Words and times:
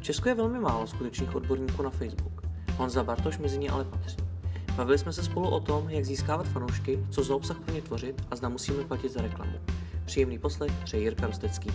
V 0.00 0.02
Česku 0.02 0.28
je 0.28 0.34
velmi 0.34 0.60
málo 0.60 0.86
skutečných 0.86 1.34
odborníků 1.36 1.82
na 1.82 1.90
Facebook. 1.90 2.42
Honza 2.76 3.04
Bartoš 3.04 3.38
mezi 3.38 3.58
ně 3.58 3.70
ale 3.70 3.84
patří. 3.84 4.16
Bavili 4.76 4.98
jsme 4.98 5.12
se 5.12 5.22
spolu 5.22 5.50
o 5.50 5.60
tom, 5.60 5.90
jak 5.90 6.04
získávat 6.04 6.46
fanoušky, 6.46 7.06
co 7.10 7.24
za 7.24 7.34
obsah 7.34 7.60
pro 7.60 7.74
ně 7.74 7.82
tvořit 7.82 8.22
a 8.30 8.36
zda 8.36 8.48
musíme 8.48 8.84
platit 8.84 9.12
za 9.12 9.22
reklamu. 9.22 9.52
Příjemný 10.04 10.38
poslech 10.38 10.72
přeji 10.84 11.02
Jirka 11.02 11.26
Rostecký. 11.26 11.70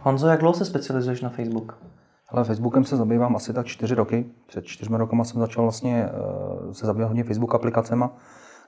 Honzo, 0.00 0.28
jak 0.28 0.40
dlouho 0.40 0.54
se 0.54 0.64
specializuješ 0.64 1.20
na 1.20 1.28
Facebook? 1.28 1.78
Ale 2.28 2.44
Facebookem 2.44 2.84
se 2.84 2.96
zabývám 2.96 3.36
asi 3.36 3.52
tak 3.52 3.66
čtyři 3.66 3.94
roky. 3.94 4.26
Před 4.46 4.64
čtyřmi 4.64 4.98
rokama 4.98 5.24
jsem 5.24 5.40
začal 5.40 5.64
vlastně 5.64 6.04
eh, 6.04 6.74
se 6.74 6.86
zabývat 6.86 7.08
hodně 7.08 7.24
Facebook 7.24 7.54
aplikacema. 7.54 8.16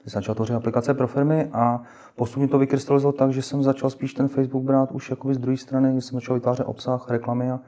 Jsem 0.05 0.21
začal 0.21 0.35
tvořit 0.35 0.53
aplikace 0.53 0.93
pro 0.93 1.07
firmy 1.07 1.49
a 1.53 1.81
postupně 2.15 2.47
to 2.47 2.59
vykrystalizovalo 2.59 3.17
tak, 3.17 3.31
že 3.31 3.41
jsem 3.41 3.63
začal 3.63 3.89
spíš 3.89 4.13
ten 4.13 4.27
Facebook 4.27 4.63
brát 4.63 4.91
už 4.91 5.09
jakoby 5.09 5.33
z 5.33 5.37
druhé 5.37 5.57
strany, 5.57 5.95
že 5.95 6.01
jsem 6.01 6.19
začal 6.19 6.35
vytvářet 6.35 6.65
obsah, 6.67 7.09
reklamy 7.09 7.51
a 7.51 7.59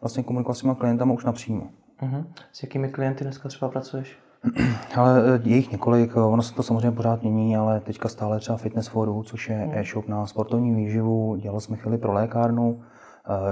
vlastně 0.00 0.22
komunikovat 0.22 0.54
s 0.54 0.60
těma 0.60 0.74
klientama 0.74 1.14
už 1.14 1.24
napřímo. 1.24 1.68
Uh-huh. 2.02 2.24
S 2.52 2.62
jakými 2.62 2.88
klienty 2.88 3.24
dneska 3.24 3.48
třeba 3.48 3.70
pracuješ? 3.70 4.18
Ale 4.96 5.40
je 5.44 5.56
jich 5.56 5.72
několik, 5.72 6.16
ono 6.16 6.42
se 6.42 6.54
to 6.54 6.62
samozřejmě 6.62 6.90
pořád 6.90 7.22
mění, 7.22 7.56
ale 7.56 7.80
teďka 7.80 8.08
stále 8.08 8.38
třeba 8.40 8.58
Fitness 8.58 8.86
Foru, 8.86 9.22
což 9.22 9.48
je 9.48 9.56
uh-huh. 9.56 9.78
e-shop 9.78 10.08
na 10.08 10.26
sportovní 10.26 10.74
výživu, 10.74 11.36
dělal 11.36 11.60
jsme 11.60 11.76
chvíli 11.76 11.98
pro 11.98 12.12
lékárnu, 12.12 12.80
Eh, 12.80 12.97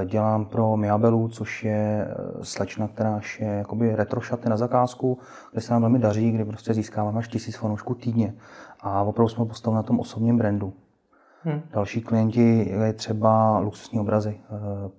dělám 0.05 0.45
pro 0.45 0.77
Miabelu, 0.77 1.29
což 1.29 1.65
je 1.65 2.09
eh, 2.11 2.45
slečna, 2.45 2.89
která 2.89 3.21
je 3.39 3.47
jakoby 3.47 3.97
retro 3.97 4.21
šaty 4.21 4.49
na 4.49 4.57
zakázku, 4.57 5.19
kde 5.53 5.61
se 5.61 5.73
nám 5.73 5.83
velmi 5.83 5.99
daří, 5.99 6.31
kdy 6.31 6.45
prostě 6.45 6.75
získáváme 6.75 7.19
až 7.19 7.29
tisíc 7.29 7.57
fanoušků 7.57 7.95
týdně. 7.95 8.35
A 8.81 9.03
opravdu 9.03 9.29
jsme 9.29 9.45
postavili 9.45 9.77
na 9.77 9.83
tom 9.83 10.01
osobním 10.01 10.39
brandu. 10.39 10.73
Hmm. 11.43 11.63
Další 11.71 12.01
klienti 12.01 12.75
je 12.85 12.93
třeba 12.93 13.59
luxusní 13.59 14.01
obrazy. 14.01 14.41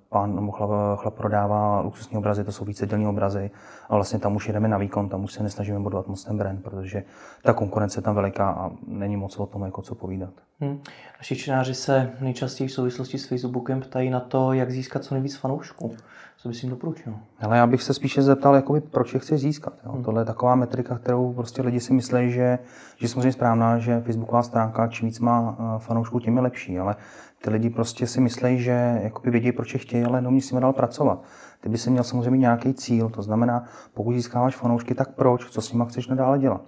Eh, 0.07 0.17
pán 0.17 0.35
nebo 0.35 0.51
chlap, 0.51 0.99
chlap 0.99 1.13
prodává 1.13 1.81
luxusní 1.81 2.17
obrazy, 2.17 2.43
to 2.43 2.51
jsou 2.51 2.65
vícedělní 2.65 3.07
obrazy 3.07 3.51
a 3.89 3.95
vlastně 3.95 4.19
tam 4.19 4.35
už 4.35 4.47
jdeme 4.47 4.67
na 4.67 4.77
výkon, 4.77 5.09
tam 5.09 5.23
už 5.23 5.33
se 5.33 5.43
nesnažíme 5.43 5.79
budovat 5.79 6.07
moc 6.07 6.23
ten 6.23 6.37
brand, 6.37 6.63
protože 6.63 7.03
ta 7.43 7.53
konkurence 7.53 7.99
je 7.99 8.03
tam 8.03 8.15
veliká 8.15 8.49
a 8.49 8.71
není 8.87 9.17
moc 9.17 9.37
o 9.37 9.45
tom, 9.45 9.63
jako 9.63 9.81
co 9.81 9.95
povídat. 9.95 10.33
Hmm. 10.59 10.81
Naši 11.17 11.35
čtenáři 11.35 11.73
se 11.73 12.11
nejčastěji 12.21 12.67
v 12.67 12.71
souvislosti 12.71 13.17
s 13.17 13.27
Facebookem 13.27 13.81
ptají 13.81 14.09
na 14.09 14.19
to, 14.19 14.53
jak 14.53 14.71
získat 14.71 15.03
co 15.03 15.15
nejvíc 15.15 15.35
fanoušků. 15.35 15.95
Co 16.37 16.49
bys 16.49 16.63
jim 16.63 16.69
doporučil? 16.69 17.13
Ale 17.41 17.57
já 17.57 17.67
bych 17.67 17.83
se 17.83 17.93
spíše 17.93 18.21
zeptal, 18.21 18.55
jakoby, 18.55 18.81
proč 18.81 19.13
je 19.13 19.19
chci 19.19 19.37
získat. 19.37 19.73
Jo? 19.85 19.91
Hmm. 19.91 20.03
Tohle 20.03 20.21
je 20.21 20.25
taková 20.25 20.55
metrika, 20.55 20.97
kterou 20.97 21.33
prostě 21.33 21.61
lidi 21.61 21.79
si 21.79 21.93
myslí, 21.93 22.31
že, 22.31 22.59
že 22.97 23.05
je 23.05 23.09
samozřejmě 23.09 23.31
správná, 23.31 23.77
že 23.79 24.01
Facebooková 24.01 24.43
stránka, 24.43 24.87
čím 24.87 25.07
víc 25.07 25.19
má 25.19 25.57
eh, 25.59 25.79
fanoušků, 25.79 26.19
tím 26.19 26.35
je 26.35 26.41
lepší. 26.41 26.79
Ale 26.79 26.95
ty 27.41 27.49
lidi 27.49 27.69
prostě 27.69 28.07
si 28.07 28.21
myslí, 28.21 28.59
že 28.59 28.99
jakoby 29.03 29.31
vědí, 29.31 29.51
proč 29.51 29.73
je 29.73 29.79
chtějí, 29.79 30.03
ale 30.03 30.21
neumí 30.21 30.41
s 30.41 30.51
nimi 30.51 30.61
dál 30.61 30.73
pracovat. 30.73 31.23
Ty 31.61 31.69
by 31.69 31.77
si 31.77 31.89
měl 31.89 32.03
samozřejmě 32.03 32.39
nějaký 32.39 32.73
cíl, 32.73 33.09
to 33.09 33.21
znamená, 33.21 33.63
pokud 33.93 34.13
získáváš 34.13 34.55
fanoušky, 34.55 34.95
tak 34.95 35.15
proč, 35.15 35.49
co 35.49 35.61
s 35.61 35.73
nimi 35.73 35.85
chceš 35.87 36.07
nadále 36.07 36.39
dělat. 36.39 36.61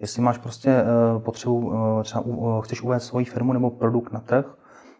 Jestli 0.00 0.22
máš 0.22 0.38
prostě 0.38 0.82
uh, 0.82 1.22
potřebu, 1.22 1.56
uh, 1.56 2.02
třeba 2.02 2.20
uh, 2.20 2.60
chceš 2.60 2.82
uvést 2.82 3.06
svoji 3.06 3.24
firmu 3.24 3.52
nebo 3.52 3.70
produkt 3.70 4.12
na 4.12 4.20
trh, 4.20 4.46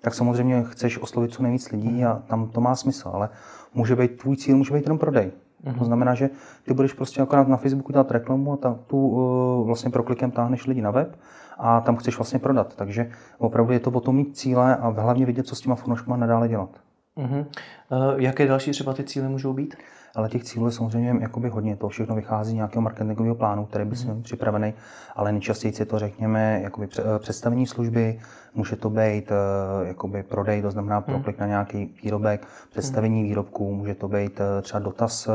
tak 0.00 0.14
samozřejmě 0.14 0.64
chceš 0.64 0.98
oslovit 0.98 1.32
co 1.32 1.42
nejvíc 1.42 1.70
lidí 1.70 2.04
a 2.04 2.22
tam 2.26 2.48
to 2.48 2.60
má 2.60 2.76
smysl, 2.76 3.10
ale 3.12 3.28
může 3.74 3.96
být 3.96 4.20
tvůj 4.20 4.36
cíl, 4.36 4.56
může 4.56 4.74
být 4.74 4.84
jenom 4.84 4.98
prodej. 4.98 5.32
Mm-hmm. 5.64 5.78
To 5.78 5.84
znamená, 5.84 6.14
že 6.14 6.30
ty 6.64 6.74
budeš 6.74 6.92
prostě 6.92 7.22
akorát 7.22 7.48
na 7.48 7.56
Facebooku 7.56 7.92
dělat 7.92 8.10
reklamu 8.10 8.52
a 8.52 8.56
tam 8.56 8.78
tu 8.86 9.08
uh, 9.08 9.66
vlastně 9.66 9.90
proklikem 9.90 10.30
táhneš 10.30 10.66
lidi 10.66 10.82
na 10.82 10.90
web 10.90 11.16
a 11.58 11.80
tam 11.80 11.96
chceš 11.96 12.18
vlastně 12.18 12.38
prodat. 12.38 12.76
Takže 12.76 13.10
opravdu 13.38 13.72
je 13.72 13.80
to 13.80 13.90
o 13.90 14.00
tom 14.00 14.16
mít 14.16 14.36
cíle 14.36 14.76
a 14.76 14.88
hlavně 14.88 15.24
vědět, 15.24 15.46
co 15.46 15.54
s 15.54 15.60
těma 15.60 15.74
fanouškama 15.74 16.16
nadále 16.16 16.48
dělat. 16.48 16.70
Uh, 17.16 18.20
jaké 18.20 18.46
další 18.46 18.70
třeba 18.70 18.92
ty 18.94 19.04
cíle 19.04 19.28
můžou 19.28 19.52
být? 19.52 19.76
Ale 20.14 20.28
těch 20.28 20.44
cílů 20.44 20.66
je 20.66 20.72
samozřejmě 20.72 21.16
jakoby 21.20 21.48
hodně. 21.48 21.76
To 21.76 21.88
všechno 21.88 22.14
vychází 22.14 22.50
z 22.50 22.54
nějakého 22.54 22.82
marketingového 22.82 23.34
plánu, 23.34 23.66
který 23.66 23.84
by 23.84 23.96
měl 23.96 24.14
být 24.14 24.24
připravený, 24.24 24.74
ale 25.16 25.32
nejčastěji 25.32 25.74
je 25.78 25.86
to, 25.86 25.98
řekněme, 25.98 26.60
jakoby 26.62 26.88
eh, 26.98 27.18
představení 27.18 27.66
služby, 27.66 28.20
může 28.54 28.76
to 28.76 28.90
být 28.90 29.30
uh, 29.30 29.86
jakoby 29.86 30.22
prodej, 30.22 30.62
to 30.62 30.70
znamená 30.70 31.00
proklik 31.00 31.38
na 31.38 31.46
nějaký 31.46 31.94
výrobek, 32.02 32.46
představení 32.70 33.22
výrobků, 33.22 33.74
může 33.74 33.94
to 33.94 34.08
být 34.08 34.40
třeba 34.62 34.80
dotaz 34.80 35.28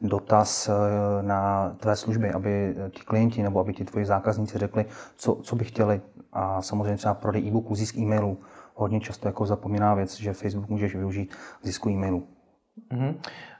dotaz 0.00 0.70
na 1.20 1.70
tvé 1.80 1.96
služby, 1.96 2.30
aby 2.32 2.74
ti 2.90 3.02
klienti 3.04 3.42
nebo 3.42 3.60
aby 3.60 3.74
ti 3.74 3.84
tvoji 3.84 4.06
zákazníci 4.06 4.58
řekli, 4.58 4.84
co, 5.16 5.34
co 5.34 5.56
by 5.56 5.64
chtěli. 5.64 6.00
A 6.32 6.62
samozřejmě 6.62 6.96
třeba 6.96 7.14
prodej 7.14 7.48
e-booků, 7.48 7.74
zisk 7.74 7.96
e-mailů, 7.96 8.38
hodně 8.74 9.00
často 9.00 9.28
jako 9.28 9.46
zapomíná 9.46 9.94
věc, 9.94 10.16
že 10.16 10.32
Facebook 10.32 10.68
můžeš 10.68 10.96
využít 10.96 11.34
zisku 11.62 11.88
e-mailu. 11.88 12.26
Mm-hmm. 12.92 13.14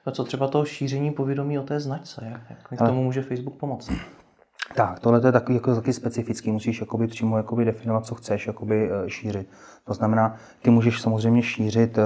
A 0.07 0.11
co 0.11 0.25
třeba 0.25 0.49
to 0.49 0.65
šíření 0.65 1.11
povědomí 1.11 1.59
o 1.59 1.63
té 1.63 1.81
značce? 1.81 2.27
Jak, 2.31 2.41
jak 2.51 2.81
k 2.81 2.87
tomu 2.87 3.05
může 3.05 3.23
Facebook 3.23 3.57
pomoct? 3.57 3.91
Tak, 4.75 5.01
tohle 5.01 5.21
je 5.25 5.33
takový 5.33 5.55
jako 5.55 5.75
taky 5.75 5.93
specifický. 5.93 6.53
Musíš 6.53 6.81
jakoby 6.81 7.07
přímo 7.07 7.37
jakoby 7.37 7.65
definovat, 7.65 8.07
co 8.07 8.15
chceš 8.15 8.47
jakoby 8.47 8.91
eh, 8.91 9.11
šířit. 9.11 9.49
To 9.85 9.95
znamená, 9.95 10.37
ty 10.63 10.71
můžeš 10.71 11.01
samozřejmě 11.01 11.43
šířit 11.43 11.99
eh, 11.99 12.03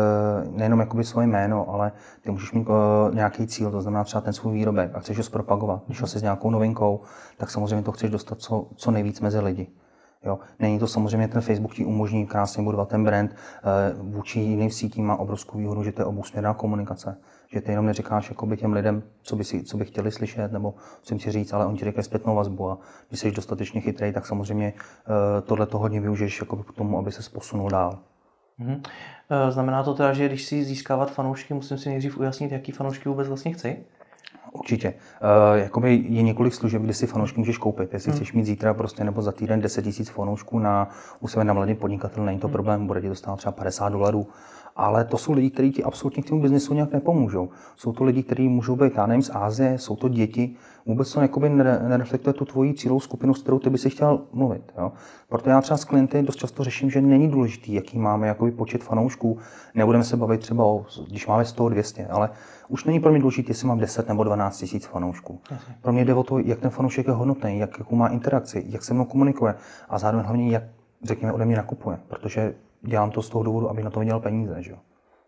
nejenom 0.50 0.80
jakoby 0.80 1.04
svoje 1.04 1.26
jméno, 1.26 1.70
ale 1.70 1.92
ty 2.22 2.30
můžeš 2.30 2.52
mít 2.52 2.68
eh, 2.70 3.14
nějaký 3.14 3.46
cíl, 3.46 3.70
to 3.70 3.82
znamená 3.82 4.04
třeba 4.04 4.20
ten 4.20 4.32
svůj 4.32 4.54
výrobek 4.54 4.90
a 4.94 5.00
chceš 5.00 5.16
ho 5.16 5.22
zpropagovat. 5.22 5.82
Když 5.86 6.02
jsi 6.04 6.18
s 6.18 6.22
nějakou 6.22 6.50
novinkou, 6.50 7.00
tak 7.36 7.50
samozřejmě 7.50 7.82
to 7.82 7.92
chceš 7.92 8.10
dostat 8.10 8.38
co, 8.38 8.66
co 8.76 8.90
nejvíc 8.90 9.20
mezi 9.20 9.40
lidi. 9.40 9.66
Jo. 10.24 10.38
Není 10.58 10.78
to 10.78 10.86
samozřejmě, 10.86 11.28
ten 11.28 11.40
Facebook 11.40 11.74
ti 11.74 11.84
umožní 11.84 12.26
krásně 12.26 12.62
budovat 12.62 12.88
ten 12.88 13.04
brand. 13.04 13.36
Vůči 13.98 14.40
jiným 14.40 14.70
sítím 14.70 15.06
má 15.06 15.16
obrovskou 15.16 15.58
výhodu, 15.58 15.82
že 15.82 15.92
to 15.92 16.02
je 16.02 16.06
obousměrná 16.06 16.54
komunikace. 16.54 17.16
Že 17.52 17.60
ty 17.60 17.72
jenom 17.72 17.86
neříkáš 17.86 18.28
jakoby 18.28 18.56
těm 18.56 18.72
lidem, 18.72 19.02
co 19.22 19.36
by, 19.36 19.44
si, 19.44 19.62
co 19.62 19.76
by 19.76 19.84
chtěli 19.84 20.12
slyšet, 20.12 20.52
nebo 20.52 20.74
co 21.02 21.14
jim 21.14 21.18
ti 21.18 21.30
říct, 21.30 21.52
ale 21.52 21.66
on 21.66 21.76
ti 21.76 21.84
říká 21.84 22.02
zpětnou 22.02 22.34
vazbu. 22.34 22.70
A 22.70 22.78
když 23.08 23.20
jsi 23.20 23.30
dostatečně 23.30 23.80
chytrý, 23.80 24.12
tak 24.12 24.26
samozřejmě 24.26 24.72
eh, 24.76 25.42
tohle 25.42 25.66
to 25.66 25.78
hodně 25.78 26.00
využiješ 26.00 26.40
jakoby 26.40 26.62
k 26.62 26.72
tomu, 26.72 26.98
aby 26.98 27.12
se 27.12 27.30
posunul 27.30 27.70
dál. 27.70 27.98
Mm-hmm. 28.60 28.80
Znamená 29.50 29.82
to 29.82 29.94
teda, 29.94 30.12
že 30.12 30.28
když 30.28 30.44
si 30.44 30.64
získávat 30.64 31.10
fanoušky, 31.10 31.54
musím 31.54 31.78
si 31.78 31.88
nejdřív 31.88 32.18
ujasnit, 32.18 32.52
jaký 32.52 32.72
fanoušky 32.72 33.08
vůbec 33.08 33.28
vlastně 33.28 33.52
chci? 33.52 33.76
Určitě. 34.52 34.94
Uh, 35.22 35.58
jakoby 35.58 35.94
je 36.08 36.22
několik 36.22 36.54
služeb, 36.54 36.82
kde 36.82 36.94
si 36.94 37.06
fanoušky 37.06 37.38
můžeš 37.38 37.58
koupit. 37.58 37.92
Jestli 37.92 38.10
hmm. 38.10 38.16
chceš 38.16 38.32
mít 38.32 38.44
zítra 38.44 38.74
prostě 38.74 39.04
nebo 39.04 39.22
za 39.22 39.32
týden 39.32 39.60
10 39.60 39.84
000 39.84 39.96
fanoušků 40.04 40.58
na, 40.58 40.88
u 41.20 41.28
sebe 41.28 41.44
na 41.44 41.52
mladý 41.52 41.74
podnikatel, 41.74 42.24
není 42.24 42.38
to 42.38 42.46
hmm. 42.46 42.52
problém, 42.52 42.86
bude 42.86 43.00
ti 43.00 43.08
dostat 43.08 43.36
třeba 43.36 43.52
50 43.52 43.88
dolarů. 43.88 44.26
Ale 44.82 45.04
to 45.04 45.18
jsou 45.18 45.32
lidi, 45.32 45.50
kteří 45.50 45.72
ti 45.72 45.84
absolutně 45.84 46.22
k 46.22 46.28
tomu 46.28 46.42
biznesu 46.42 46.74
nějak 46.74 46.92
nepomůžou. 46.92 47.48
Jsou 47.76 47.92
to 47.92 48.04
lidi, 48.04 48.22
kteří 48.22 48.48
můžou 48.48 48.76
být, 48.76 48.92
já 48.96 49.06
nevím, 49.06 49.22
z 49.22 49.30
Ázie, 49.34 49.78
jsou 49.78 49.96
to 49.96 50.08
děti. 50.08 50.54
Vůbec 50.86 51.12
to 51.12 51.20
jakoby 51.20 51.48
nereflektuje 51.88 52.34
tu 52.34 52.44
tvoji 52.44 52.74
cílovou 52.74 53.00
skupinu, 53.00 53.34
s 53.34 53.42
kterou 53.42 53.58
ty 53.58 53.70
by 53.70 53.78
si 53.78 53.90
chtěl 53.90 54.20
mluvit. 54.32 54.72
Jo? 54.78 54.92
Proto 55.28 55.50
já 55.50 55.60
třeba 55.60 55.76
s 55.76 55.84
klienty 55.84 56.22
dost 56.22 56.36
často 56.36 56.64
řeším, 56.64 56.90
že 56.90 57.00
není 57.00 57.28
důležitý, 57.30 57.74
jaký 57.74 57.98
máme 57.98 58.26
jakoby 58.26 58.50
počet 58.50 58.84
fanoušků. 58.84 59.38
Nebudeme 59.74 60.04
se 60.04 60.16
bavit 60.16 60.40
třeba 60.40 60.64
o, 60.64 60.84
když 61.08 61.26
máme 61.26 61.44
100, 61.44 61.68
200, 61.68 62.06
ale 62.06 62.30
už 62.68 62.84
není 62.84 63.00
pro 63.00 63.10
mě 63.10 63.20
důležité, 63.20 63.50
jestli 63.50 63.68
mám 63.68 63.78
10 63.78 64.08
nebo 64.08 64.24
12 64.24 64.58
tisíc 64.58 64.86
fanoušků. 64.86 65.40
Jasně. 65.50 65.74
Pro 65.82 65.92
mě 65.92 66.04
jde 66.04 66.14
o 66.14 66.22
to, 66.22 66.38
jak 66.38 66.58
ten 66.58 66.70
fanoušek 66.70 67.06
je 67.06 67.12
hodnotný, 67.12 67.58
jak, 67.58 67.78
jakou 67.78 67.96
má 67.96 68.08
interakci, 68.08 68.64
jak 68.68 68.84
se 68.84 68.94
mnou 68.94 69.04
komunikuje 69.04 69.54
a 69.88 69.98
zároveň 69.98 70.26
hlavně, 70.26 70.50
jak, 70.50 70.62
řekněme, 71.02 71.32
ode 71.32 71.44
mě 71.44 71.56
nakupuje, 71.56 71.98
protože 72.08 72.54
dělám 72.82 73.10
to 73.10 73.22
z 73.22 73.30
toho 73.30 73.44
důvodu, 73.44 73.70
aby 73.70 73.82
na 73.82 73.90
to 73.90 74.00
vydělal 74.00 74.20
peníze. 74.20 74.56
Že? 74.58 74.74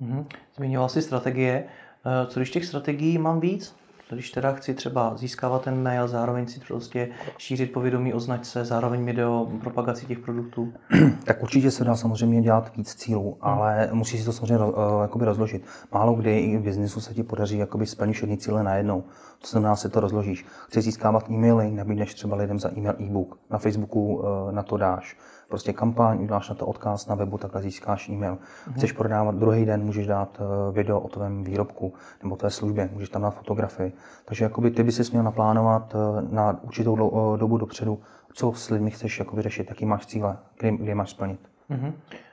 Mm-hmm. 0.01 0.27
Zmiňoval 0.57 0.89
jsi 0.89 1.03
strategie. 1.03 1.65
Eh, 2.07 2.27
co 2.27 2.41
když 2.41 2.51
těch 2.51 2.65
strategií 2.65 3.19
mám 3.19 3.41
víc? 3.41 3.77
Když 4.15 4.31
teda 4.31 4.53
chci 4.53 4.75
třeba 4.75 5.17
získávat 5.17 5.63
ten 5.63 5.83
mail, 5.83 6.09
zároveň 6.09 6.47
si 6.47 6.61
prostě 6.61 7.09
šířit 7.39 7.73
povědomí 7.73 8.15
o 8.15 8.21
značce, 8.21 8.65
zároveň 8.65 9.01
mi 9.01 9.13
jde 9.13 9.27
o 9.27 9.49
propagaci 9.61 10.07
těch 10.07 10.19
produktů? 10.19 10.73
Tak 11.25 11.43
určitě 11.43 11.71
se 11.71 11.85
dá 11.85 11.97
samozřejmě 11.97 12.43
dělat 12.43 12.77
víc 12.77 12.95
cílů, 12.95 13.39
hmm. 13.43 13.53
ale 13.53 13.89
musíš 13.93 14.21
si 14.21 14.27
to 14.27 14.33
samozřejmě 14.33 14.65
uh, 14.65 15.23
rozložit. 15.23 15.65
Málo 15.93 16.15
kdy 16.15 16.39
i 16.39 16.59
v 16.59 16.63
biznisu 16.63 17.01
se 17.01 17.15
ti 17.15 17.23
podaří 17.23 17.59
jakoby 17.59 17.87
splnit 17.87 18.13
všechny 18.13 18.37
cíle 18.37 18.63
najednou. 18.63 19.05
To 19.41 19.47
znamená, 19.47 19.77
se 19.77 19.89
to 19.89 20.01
rozložíš. 20.01 20.47
Chceš 20.69 20.85
získávat 20.85 21.31
e-maily, 21.31 21.71
nabídneš 21.71 22.15
třeba 22.15 22.37
lidem 22.37 22.59
za 22.59 22.71
e-mail 22.77 22.95
e-book. 23.01 23.39
Na 23.51 23.59
Facebooku 23.59 24.15
uh, 24.15 24.53
na 24.53 24.63
to 24.63 24.77
dáš 24.77 25.17
prostě 25.53 25.73
kampaň, 25.73 26.23
uděláš 26.23 26.49
na 26.49 26.55
to 26.55 26.67
odkaz 26.67 27.07
na 27.07 27.15
webu, 27.15 27.39
takhle 27.39 27.63
získáš 27.63 28.09
e-mail. 28.09 28.35
Mm-hmm. 28.35 28.73
Chceš 28.75 28.93
prodávat 28.93 29.35
druhý 29.35 29.65
den, 29.65 29.85
můžeš 29.85 30.07
dát 30.07 30.41
eh, 30.41 30.73
video 30.73 31.01
o 31.01 31.09
tvém 31.09 31.45
výrobku 31.45 31.95
nebo 32.23 32.37
tvé 32.37 32.51
službě, 32.51 32.91
můžeš 32.93 33.09
tam 33.09 33.23
dát 33.23 33.31
fotografii. 33.31 33.93
Takže 34.25 34.45
jakoby 34.45 34.71
ty 34.71 34.83
bys 34.83 35.11
měl 35.11 35.23
naplánovat 35.23 35.95
eh, 35.95 36.23
na 36.31 36.63
určitou 36.63 36.95
eh, 36.95 37.39
dobu 37.39 37.59
dopředu, 37.59 38.01
co 38.35 38.53
s 38.53 38.71
lidmi 38.71 38.91
chceš 38.91 39.19
jakoby 39.19 39.43
řešit, 39.43 39.69
jaký 39.69 39.87
máš 39.87 40.07
cíle, 40.07 40.37
kdy, 40.59 40.77
kdy 40.77 40.95
máš 40.95 41.11
splnit. 41.11 41.41
Mm-hmm. 41.71 41.93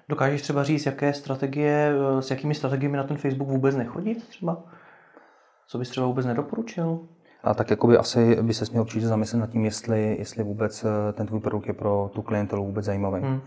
Dokážeš 0.10 0.42
třeba 0.42 0.63
říct, 0.63 0.86
jaké 0.86 1.13
strategie, 1.13 1.94
s 2.19 2.31
jakými 2.31 2.56
strategiemi 2.56 2.98
na 2.98 3.04
ten 3.04 3.18
Facebook 3.18 3.50
vůbec 3.50 3.75
nechodit 3.75 4.27
třeba? 4.27 4.63
Co 5.68 5.77
bys 5.77 5.89
třeba 5.89 6.07
vůbec 6.07 6.25
nedoporučil? 6.25 7.00
A 7.44 7.53
tak 7.53 7.69
jakoby 7.69 7.97
asi 7.97 8.38
by 8.41 8.53
se 8.53 8.65
měl 8.71 8.81
určitě 8.81 9.07
zamyslet 9.07 9.39
nad 9.39 9.50
tím, 9.50 9.65
jestli, 9.65 10.15
jestli 10.19 10.44
vůbec 10.44 10.86
eh, 10.86 11.13
ten 11.13 11.27
tvůj 11.27 11.39
produkt 11.39 11.68
je 11.68 11.74
pro 11.74 12.09
tu 12.13 12.21
klientelu 12.21 12.65
vůbec 12.65 12.86
zajímavý. 12.86 13.21
Hmm. 13.21 13.41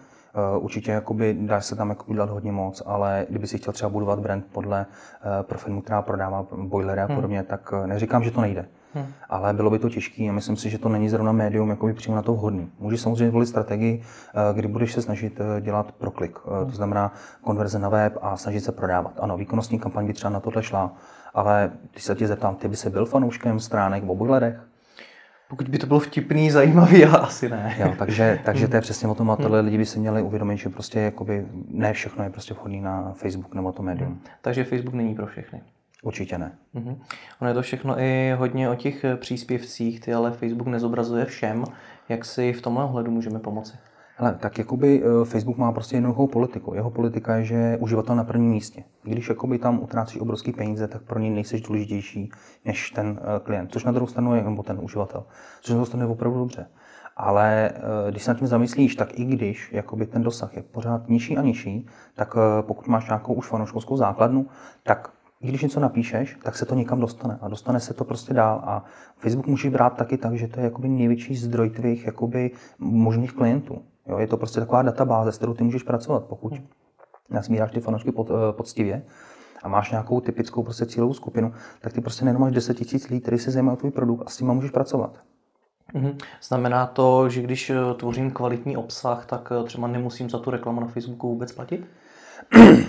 Uh, 0.56 0.64
určitě 0.64 0.90
jakoby, 0.90 1.36
dá 1.40 1.60
se 1.60 1.76
tam 1.76 1.88
jakoby 1.88 2.18
dát 2.18 2.30
hodně 2.30 2.52
moc, 2.52 2.82
ale 2.86 3.26
kdyby 3.28 3.46
si 3.46 3.58
chtěl 3.58 3.72
třeba 3.72 3.88
budovat 3.88 4.18
brand 4.18 4.44
podle 4.52 4.86
uh, 4.86 5.42
pro 5.42 5.58
firmu, 5.58 5.82
která 5.82 6.02
prodává 6.02 6.46
boilery 6.56 7.00
a 7.00 7.06
hmm. 7.06 7.14
podobně, 7.16 7.42
tak 7.42 7.72
uh, 7.72 7.86
neříkám, 7.86 8.24
že 8.24 8.30
to 8.30 8.40
nejde. 8.40 8.66
Hmm. 8.94 9.06
Ale 9.28 9.52
bylo 9.52 9.70
by 9.70 9.78
to 9.78 9.88
těžké 9.88 10.22
a 10.28 10.32
myslím 10.32 10.56
si, 10.56 10.70
že 10.70 10.78
to 10.78 10.88
není 10.88 11.08
zrovna 11.08 11.32
médium 11.32 11.70
jakoby 11.70 11.92
přímo 11.92 12.16
na 12.16 12.22
to 12.22 12.32
vhodný. 12.32 12.70
Můžeš 12.78 13.00
samozřejmě 13.00 13.30
volit 13.30 13.46
strategii, 13.46 14.02
kdy 14.52 14.68
budeš 14.68 14.92
se 14.92 15.02
snažit 15.02 15.40
dělat 15.60 15.92
proklik, 15.92 16.38
hmm. 16.46 16.70
to 16.70 16.76
znamená 16.76 17.12
konverze 17.42 17.78
na 17.78 17.88
web 17.88 18.18
a 18.22 18.36
snažit 18.36 18.60
se 18.60 18.72
prodávat. 18.72 19.12
Ano, 19.20 19.36
výkonnostní 19.36 19.78
kampaň 19.78 20.06
by 20.06 20.12
třeba 20.12 20.30
na 20.30 20.40
tohle 20.40 20.62
šla, 20.62 20.92
ale 21.34 21.70
když 21.90 22.05
se 22.05 22.14
tě 22.14 22.29
zeptám, 22.29 22.55
ty 22.55 22.69
by 22.69 22.76
se 22.76 22.90
byl 22.90 23.06
fanouškem 23.06 23.61
stránek 23.61 24.05
o 24.06 24.14
boilerech? 24.14 24.61
Pokud 25.49 25.69
by 25.69 25.79
to 25.79 25.87
bylo 25.87 26.00
vtipný, 26.00 26.50
zajímavý, 26.50 27.05
ale 27.06 27.19
asi 27.19 27.49
ne. 27.49 27.76
Jo, 27.79 27.94
takže, 27.99 28.40
takže 28.44 28.69
to 28.69 28.76
je 28.76 28.81
přesně 28.88 29.08
o 29.08 29.14
tom, 29.14 29.31
a 29.31 29.37
tohle 29.37 29.61
lidi 29.61 29.79
by 29.79 29.87
si 29.87 29.99
měli 29.99 30.23
uvědomit, 30.23 30.56
že 30.56 30.69
prostě 30.69 31.00
jakoby 31.00 31.46
ne 31.69 31.93
všechno 31.93 32.25
je 32.25 32.31
prostě 32.31 32.55
vhodný 32.55 32.81
na 32.81 33.12
Facebook 33.12 33.55
nebo 33.55 33.73
to 33.73 33.82
médium. 33.82 34.20
Takže 34.40 34.64
Facebook 34.64 34.94
není 34.94 35.14
pro 35.14 35.26
všechny. 35.26 35.62
Určitě 36.02 36.38
ne. 36.38 36.52
Mm-hmm. 36.75 36.96
Ono 37.40 37.50
je 37.50 37.55
to 37.55 37.62
všechno 37.62 38.00
i 38.00 38.35
hodně 38.38 38.70
o 38.70 38.75
těch 38.75 39.05
příspěvcích, 39.17 40.00
ty 40.00 40.14
ale 40.14 40.31
Facebook 40.31 40.69
nezobrazuje 40.69 41.25
všem. 41.25 41.64
Jak 42.08 42.25
si 42.25 42.52
v 42.52 42.62
tomhle 42.62 42.85
ohledu 42.85 43.11
můžeme 43.11 43.38
pomoci? 43.38 43.73
Ale 44.19 44.35
tak 44.35 44.59
jakoby 44.59 45.03
eh, 45.03 45.25
Facebook 45.25 45.56
má 45.56 45.73
prostě 45.73 45.97
jednoduchou 45.97 46.26
politiku. 46.26 46.75
Jeho 46.75 46.91
politika 46.91 47.37
je, 47.37 47.44
že 47.44 47.55
je 47.55 47.79
uživatel 47.79 48.17
na 48.17 48.25
prvním 48.25 48.50
místě. 48.50 48.85
Když 49.03 49.29
jakoby 49.29 49.59
tam 49.59 49.82
utrácíš 49.82 50.20
obrovský 50.20 50.53
peníze, 50.53 50.88
tak 50.88 51.03
pro 51.03 51.19
něj 51.19 51.31
nejseš 51.31 51.62
důležitější 51.62 52.31
než 52.64 52.91
ten 52.91 53.20
eh, 53.23 53.41
klient. 53.41 53.73
Což 53.73 53.85
na 53.85 53.93
druhou 53.93 54.06
stranu 54.06 54.35
je, 54.35 54.43
nebo 54.43 54.62
ten 54.62 54.79
uživatel. 54.82 55.25
Což 55.61 55.70
na 55.70 55.75
druhou 55.75 55.87
stranu 55.87 56.05
je 56.05 56.12
opravdu 56.12 56.38
dobře. 56.38 56.67
Ale 57.17 57.70
eh, 57.75 58.11
když 58.11 58.23
se 58.23 58.31
nad 58.31 58.38
tím 58.38 58.47
zamyslíš, 58.47 58.97
tak 58.97 59.19
i 59.19 59.25
když 59.25 59.73
jakoby 59.73 60.06
ten 60.06 60.23
dosah 60.23 60.56
je 60.56 60.62
pořád 60.62 61.09
nižší 61.09 61.37
a 61.38 61.43
nižší, 61.43 61.87
tak 62.14 62.35
pokud 62.61 62.88
máš 62.88 63.06
nějakou 63.06 63.35
už 63.35 63.47
fanouškovskou 63.47 63.97
základnu, 63.97 64.47
tak 64.82 65.12
i 65.43 65.49
když 65.49 65.62
něco 65.62 65.81
napíšeš, 65.81 66.38
tak 66.43 66.56
se 66.56 66.67
to 66.67 66.75
někam 66.75 67.00
dostane 67.00 67.38
a 67.41 67.49
dostane 67.49 67.81
se 67.81 67.94
to 67.94 68.05
prostě 68.05 68.35
dál. 68.35 68.62
A 68.64 68.85
Facebook 69.17 69.47
můžeš 69.47 69.70
brát 69.70 69.97
taky 69.97 70.19
tak, 70.19 70.35
že 70.35 70.49
to 70.49 70.61
je 70.61 70.64
jakoby 70.64 70.88
největší 70.88 71.37
zdroj 71.37 71.70
tvých 71.70 72.06
jakoby 72.06 72.50
možných 72.79 73.32
klientů. 73.32 73.82
Jo, 74.08 74.19
je 74.19 74.26
to 74.26 74.37
prostě 74.37 74.60
taková 74.60 74.82
databáze, 74.82 75.32
s 75.32 75.37
kterou 75.37 75.54
ty 75.54 75.64
můžeš 75.64 75.82
pracovat, 75.82 76.25
pokud 76.25 76.52
hmm. 76.52 76.66
nasmíráš 77.31 77.70
ty 77.70 77.81
fanoušky 77.81 78.12
pod, 78.12 78.31
eh, 78.31 78.52
poctivě 78.52 79.02
a 79.62 79.69
máš 79.69 79.90
nějakou 79.90 80.20
typickou 80.20 80.62
prostě 80.62 80.87
cílovou 80.87 81.14
skupinu, 81.14 81.54
tak 81.81 81.93
ty 81.93 82.00
prostě 82.00 82.25
nejenom 82.25 82.43
máš 82.43 82.52
10 82.52 82.93
000 82.93 83.04
lidí, 83.10 83.20
kteří 83.20 83.38
se 83.38 83.50
zajímají 83.50 83.76
o 83.76 83.81
tvůj 83.81 83.90
produkt 83.90 84.22
a 84.26 84.31
s 84.31 84.37
tím 84.37 84.49
můžeš 84.49 84.70
pracovat. 84.70 85.19
Mm-hmm. 85.94 86.16
Znamená 86.43 86.87
to, 86.87 87.28
že 87.28 87.43
když 87.43 87.70
eh, 87.70 87.76
tvořím 87.96 88.31
kvalitní 88.31 88.76
obsah, 88.76 89.26
tak 89.26 89.52
eh, 89.60 89.64
třeba 89.64 89.88
nemusím 89.88 90.31
za 90.31 90.38
tu 90.38 90.50
reklamu 90.50 90.81
na 90.81 90.87
Facebooku 90.87 91.28
vůbec 91.28 91.52
platit? 91.52 91.87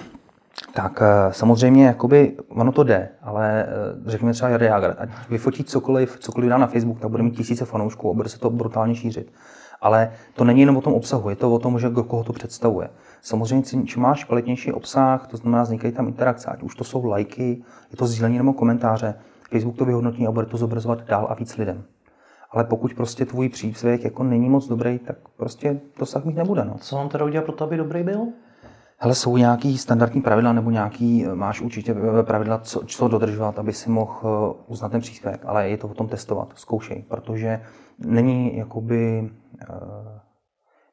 Tak 0.74 1.02
samozřejmě, 1.32 1.86
jakoby, 1.86 2.38
ono 2.50 2.72
to 2.72 2.84
jde, 2.84 3.10
ale 3.22 3.68
řekněme 4.06 4.34
třeba 4.34 4.50
Jardy 4.50 4.66
Jager, 4.66 4.96
ať 5.00 5.10
vyfotí 5.30 5.64
cokoliv, 5.64 6.20
cokoliv 6.20 6.50
dá 6.50 6.58
na 6.58 6.68
Facebook, 6.68 7.00
tak 7.00 7.12
bude 7.12 7.24
mít 7.24 7.36
tisíce 7.36 7.66
fanoušků 7.66 8.12
a 8.12 8.14
bude 8.14 8.30
se 8.30 8.40
to 8.40 8.50
brutálně 8.50 8.96
šířit. 8.96 9.32
Ale 9.84 10.12
to 10.34 10.44
není 10.44 10.60
jenom 10.60 10.78
o 10.78 10.82
tom 10.82 10.94
obsahu, 10.94 11.30
je 11.30 11.36
to 11.36 11.54
o 11.54 11.60
tom, 11.60 11.80
že 11.80 11.90
koho 12.08 12.24
to 12.24 12.34
představuje. 12.34 12.90
Samozřejmě, 13.22 13.86
čím 13.86 14.02
máš 14.02 14.24
kvalitnější 14.24 14.72
obsah, 14.72 15.28
to 15.28 15.38
znamená, 15.38 15.64
vznikají 15.64 15.94
tam 15.94 16.08
interakce, 16.08 16.48
ať 16.48 16.64
už 16.64 16.76
to 16.76 16.84
jsou 16.84 17.06
lajky, 17.06 17.64
je 17.92 17.98
to 17.98 18.08
sdílení 18.08 18.38
nebo 18.38 18.54
komentáře, 18.54 19.16
Facebook 19.52 19.78
to 19.78 19.86
vyhodnotí 19.86 20.28
a 20.28 20.32
bude 20.32 20.46
to 20.46 20.58
zobrazovat 20.58 21.08
dál 21.08 21.28
a 21.30 21.34
víc 21.34 21.58
lidem. 21.58 21.84
Ale 22.52 22.64
pokud 22.64 22.94
prostě 22.94 23.26
tvůj 23.26 23.50
příspěvek 23.50 24.04
jako 24.04 24.24
není 24.24 24.50
moc 24.50 24.68
dobrý, 24.68 25.00
tak 25.00 25.16
prostě 25.38 25.80
dosah 26.00 26.26
mít 26.26 26.36
nebude. 26.36 26.66
No. 26.66 26.76
Co 26.78 26.96
mám 26.96 27.10
teda 27.10 27.26
udělat 27.26 27.44
pro 27.44 27.54
to, 27.54 27.64
aby 27.64 27.78
dobrý 27.78 28.04
byl? 28.04 28.28
Hele, 28.98 29.16
jsou 29.16 29.38
nějaký 29.38 29.78
standardní 29.78 30.22
pravidla 30.22 30.54
nebo 30.54 30.72
nějaký, 30.72 31.26
máš 31.34 31.62
určitě 31.62 31.96
pravidla, 32.22 32.60
co, 32.60 32.86
co 32.86 33.08
dodržovat, 33.08 33.60
aby 33.60 33.74
si 33.74 33.90
mohl 33.90 34.20
eh, 34.24 34.64
uznat 34.68 34.90
ten 34.90 35.02
příspěvek, 35.02 35.42
ale 35.46 35.70
je 35.70 35.78
to 35.78 35.88
o 35.88 35.94
tom 35.94 36.08
testovat, 36.08 36.54
zkoušej, 36.56 37.04
protože 37.10 37.62
není 38.00 38.58
jakoby 38.58 39.30
Eh, 39.62 40.20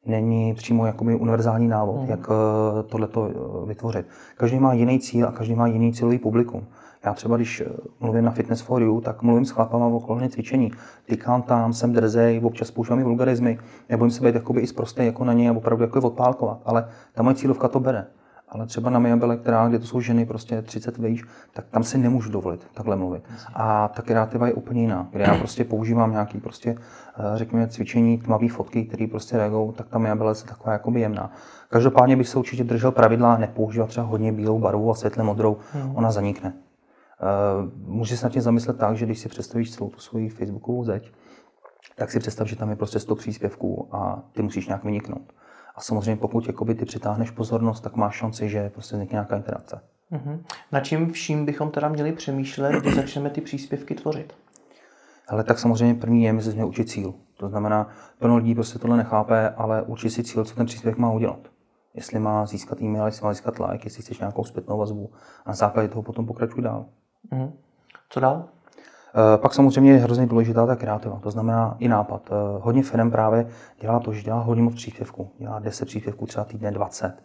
není 0.07 0.55
přímo 0.55 0.87
jakoby 0.87 1.15
univerzální 1.15 1.69
návod, 1.69 2.01
mm. 2.01 2.09
jak 2.09 2.29
eh, 2.31 2.83
tohleto 2.83 3.31
eh, 3.31 3.67
vytvořit. 3.67 4.07
Každý 4.37 4.59
má 4.59 4.73
jiný 4.73 5.01
cíl 5.01 5.29
a 5.29 5.33
každý 5.33 5.55
má 5.55 5.67
jiný 5.67 5.93
cílový 5.93 6.19
publikum. 6.19 6.67
Já 7.05 7.15
třeba, 7.15 7.37
když 7.37 7.63
mluvím 8.01 8.25
na 8.25 8.31
Fitness 8.31 8.61
for 8.61 8.83
You, 8.83 9.01
tak 9.01 9.23
mluvím 9.23 9.45
s 9.45 9.51
chlapama 9.51 9.87
o 9.87 9.97
okolo 9.97 10.29
cvičení. 10.29 10.73
Tykám 11.07 11.43
tam, 11.43 11.73
jsem 11.73 11.93
drzej, 11.93 12.41
občas 12.45 12.71
používám 12.71 13.01
i 13.01 13.05
vulgarizmy, 13.05 13.59
nebojím 13.89 14.11
se 14.11 14.25
být 14.25 14.35
jakoby 14.35 14.61
i 14.61 14.67
zprostý 14.67 15.07
jako 15.07 15.25
na 15.25 15.33
ně 15.33 15.51
a 15.51 15.53
opravdu 15.53 15.85
jako 15.85 16.01
odpálkovat, 16.01 16.61
ale 16.65 16.89
ta 17.13 17.23
moje 17.23 17.35
cílovka 17.35 17.69
to 17.69 17.81
bere. 17.81 18.07
Ale 18.49 18.67
třeba 18.67 18.91
na 18.91 18.99
Miabele, 18.99 19.37
která, 19.37 19.69
kde 19.69 19.79
to 19.79 19.87
jsou 19.87 20.01
ženy 20.01 20.27
prostě 20.27 20.63
30 20.63 20.99
vejš, 20.99 21.25
tak 21.53 21.65
tam 21.71 21.85
si 21.85 21.99
nemůžu 21.99 22.31
dovolit 22.31 22.67
takhle 22.75 22.97
mluvit. 22.97 23.23
A 23.55 23.89
ta 23.89 24.03
kreativa 24.03 24.47
je 24.47 24.55
úplně 24.55 24.81
jiná, 24.81 25.09
kde 25.11 25.25
já 25.25 25.35
prostě 25.35 25.65
používám 25.65 26.13
nějaký 26.13 26.41
prostě, 26.41 26.71
eh, 26.71 27.23
řekněme, 27.35 27.69
cvičení, 27.69 28.19
tmavé 28.19 28.49
fotky, 28.49 28.85
které 28.85 29.07
prostě 29.07 29.37
reagují, 29.37 29.73
tak 29.73 29.89
ta 29.89 29.99
Miabele 29.99 30.33
je 30.33 30.49
taková 30.49 30.73
jako 30.73 30.91
jemná. 30.91 31.33
Každopádně 31.69 32.17
bych 32.17 32.29
se 32.29 32.39
určitě 32.39 32.65
držel 32.65 32.93
pravidla, 32.93 33.37
nepoužívat 33.37 33.89
třeba 33.89 34.07
hodně 34.07 34.33
bílou 34.33 34.59
barvu 34.59 34.91
a 34.91 34.95
světle 34.95 35.25
modrou, 35.25 35.57
hmm. 35.73 35.97
ona 35.97 36.11
zanikne. 36.11 36.53
Uh, 37.23 37.71
můžeš 37.75 38.21
se 38.21 38.27
nad 38.27 38.33
tím 38.33 38.43
zamyslet 38.43 38.79
tak, 38.79 38.97
že 38.97 39.07
když 39.07 39.19
si 39.19 39.29
představíš 39.29 39.75
celou 39.75 39.91
tu 39.91 39.99
svoji 39.99 40.29
facebookovou 40.29 40.85
zeď, 40.85 41.13
tak 41.97 42.11
si 42.11 42.19
představ, 42.19 42.47
že 42.47 42.57
tam 42.57 42.71
je 42.71 42.77
prostě 42.77 43.01
100 43.01 43.15
příspěvků 43.15 43.89
a 43.93 44.23
ty 44.33 44.43
musíš 44.43 44.67
nějak 44.67 44.85
vyniknout. 44.85 45.33
A 45.75 45.81
samozřejmě 45.81 46.17
pokud 46.17 46.47
jakoby, 46.47 46.75
ty 46.75 46.85
přitáhneš 46.85 47.31
pozornost, 47.31 47.81
tak 47.81 47.97
máš 47.97 48.17
šanci, 48.17 48.49
že 48.49 48.71
prostě 48.71 48.97
vznikne 48.97 49.15
nějaká 49.15 49.37
interakce. 49.37 49.81
Mm-hmm. 50.13 50.39
Na 50.73 50.81
čím 50.81 51.13
vším 51.13 51.47
bychom 51.47 51.71
teda 51.71 51.89
měli 51.89 52.13
přemýšlet, 52.13 52.73
když 52.73 52.95
začneme 52.95 53.31
ty 53.31 53.41
příspěvky 53.41 53.95
tvořit? 53.95 54.33
Ale 55.29 55.45
tak 55.45 55.59
samozřejmě 55.59 55.95
první 55.95 56.25
je, 56.25 56.33
my 56.33 56.43
se 56.43 56.65
učit 56.65 56.89
cíl. 56.89 57.15
To 57.37 57.49
znamená, 57.49 57.89
plno 58.19 58.37
lidí 58.37 58.55
prostě 58.55 58.79
tohle 58.79 58.97
nechápe, 58.97 59.49
ale 59.49 59.83
učit 59.83 60.11
si 60.11 60.25
cíl, 60.25 60.45
co 60.45 60.55
ten 60.55 60.67
příspěvek 60.67 60.99
má 60.99 61.13
udělat. 61.13 61.49
Jestli 61.95 62.19
má 62.19 62.47
získat 62.47 62.83
e-mail, 62.83 63.07
jestli 63.07 63.25
má 63.25 63.33
získat 63.33 63.59
like, 63.59 63.87
jestli 63.87 64.03
chceš 64.03 64.19
nějakou 64.19 64.45
zpětnou 64.45 64.79
vazbu 64.79 65.11
a 65.45 65.51
na 65.51 65.55
základě 65.55 65.89
toho 65.89 66.03
potom 66.03 66.27
pokračuj 66.27 66.63
dál. 66.63 66.87
Mm-hmm. 67.33 67.53
Co 68.09 68.21
dál? 68.21 68.45
Eh, 69.15 69.39
pak 69.39 69.55
samozřejmě 69.55 69.93
je 69.93 69.99
hrozně 69.99 70.27
důležitá 70.27 70.67
ta 70.67 70.77
kreativa, 70.77 71.21
to 71.23 71.31
znamená 71.31 71.77
i 71.79 71.89
nápad. 71.89 72.31
Eh, 72.31 72.35
hodně 72.61 72.83
firm 72.83 73.11
právě 73.11 73.47
dělá 73.81 74.01
to, 74.01 74.13
že 74.13 74.23
dělá 74.23 74.41
hodně 74.41 74.63
moc 74.63 74.75
příspěvků, 74.75 75.31
dělá 75.39 75.59
10 75.59 75.85
příspěvků 75.85 76.27
třeba 76.27 76.45
týdne 76.45 76.71
20. 76.71 77.23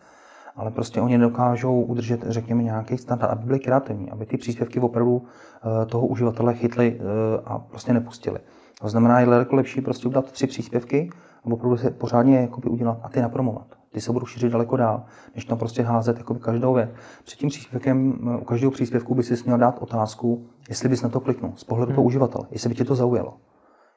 Ale 0.55 0.71
prostě 0.71 1.01
oni 1.01 1.17
nedokážou 1.17 1.81
udržet, 1.81 2.23
řekněme, 2.27 2.63
nějaký 2.63 2.97
standard, 2.97 3.31
aby 3.31 3.45
byli 3.45 3.59
kreativní, 3.59 4.11
aby 4.11 4.25
ty 4.25 4.37
příspěvky 4.37 4.79
opravdu 4.79 5.23
eh, 5.23 5.85
toho 5.85 6.07
uživatele 6.07 6.53
chytli 6.53 6.99
a 7.45 7.59
prostě 7.59 7.93
nepustili. 7.93 8.39
To 8.81 8.89
znamená, 8.89 9.19
je 9.19 9.25
daleko 9.25 9.55
lepší 9.55 9.81
prostě 9.81 10.07
udělat 10.07 10.31
tři 10.31 10.47
příspěvky 10.47 11.09
a 11.43 11.51
opravdu 11.51 11.77
se 11.77 11.91
pořádně 11.91 12.49
udělat 12.65 12.99
a 13.03 13.09
ty 13.09 13.21
napromovat 13.21 13.67
ty 13.95 14.01
se 14.01 14.11
budou 14.11 14.25
šířit 14.25 14.51
daleko 14.51 14.77
dál, 14.77 15.03
než 15.35 15.45
tam 15.45 15.57
prostě 15.57 15.81
házet 15.81 16.17
jakoby 16.17 16.39
každou 16.39 16.73
věc. 16.73 16.89
Před 17.23 17.39
tím 17.39 17.49
příspěvkem, 17.49 18.19
u 18.41 18.45
každého 18.45 18.71
příspěvku 18.71 19.15
by 19.15 19.23
si 19.23 19.35
měl 19.45 19.57
dát 19.57 19.77
otázku, 19.79 20.47
jestli 20.69 20.89
bys 20.89 21.01
na 21.01 21.09
to 21.09 21.19
kliknul, 21.19 21.51
z 21.55 21.63
pohledu 21.63 21.89
hmm. 21.89 21.95
toho 21.95 22.05
uživatele, 22.05 22.45
jestli 22.51 22.69
by 22.69 22.75
tě 22.75 22.85
to 22.85 22.95
zaujalo. 22.95 23.37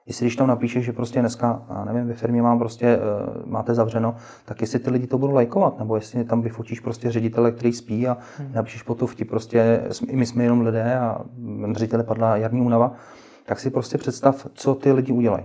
Jestli 0.07 0.25
když 0.25 0.37
tam 0.37 0.47
napíšeš, 0.47 0.85
že 0.85 0.93
prostě 0.93 1.21
dneska, 1.21 1.62
já 1.71 1.85
nevím, 1.85 2.09
ve 2.09 2.14
firmě 2.14 2.43
mám 2.43 2.59
prostě, 2.59 2.99
uh, 2.99 3.47
máte 3.50 3.75
zavřeno, 3.75 4.14
tak 4.45 4.61
jestli 4.61 4.78
ty 4.78 4.90
lidi 4.90 5.07
to 5.07 5.19
budou 5.19 5.33
lajkovat, 5.33 5.78
nebo 5.78 5.97
jestli 5.97 6.25
tam 6.25 6.43
vyfotíš 6.43 6.81
prostě 6.81 7.11
ředitele, 7.11 7.52
který 7.52 7.73
spí 7.73 8.09
a 8.09 8.17
hmm. 8.38 8.52
napíšeš 8.55 8.83
po 8.83 8.95
to 8.95 9.07
vtip 9.07 9.28
prostě, 9.28 9.85
my 10.12 10.26
jsme 10.26 10.45
jenom 10.45 10.61
lidé 10.61 10.99
a 10.99 11.21
ředitele 11.73 12.05
padla 12.05 12.37
jarní 12.37 12.61
únava, 12.61 12.93
tak 13.47 13.61
si 13.61 13.71
prostě 13.71 13.99
představ, 13.99 14.47
co 14.55 14.75
ty 14.75 14.93
lidi 14.93 15.12
udělají. 15.12 15.45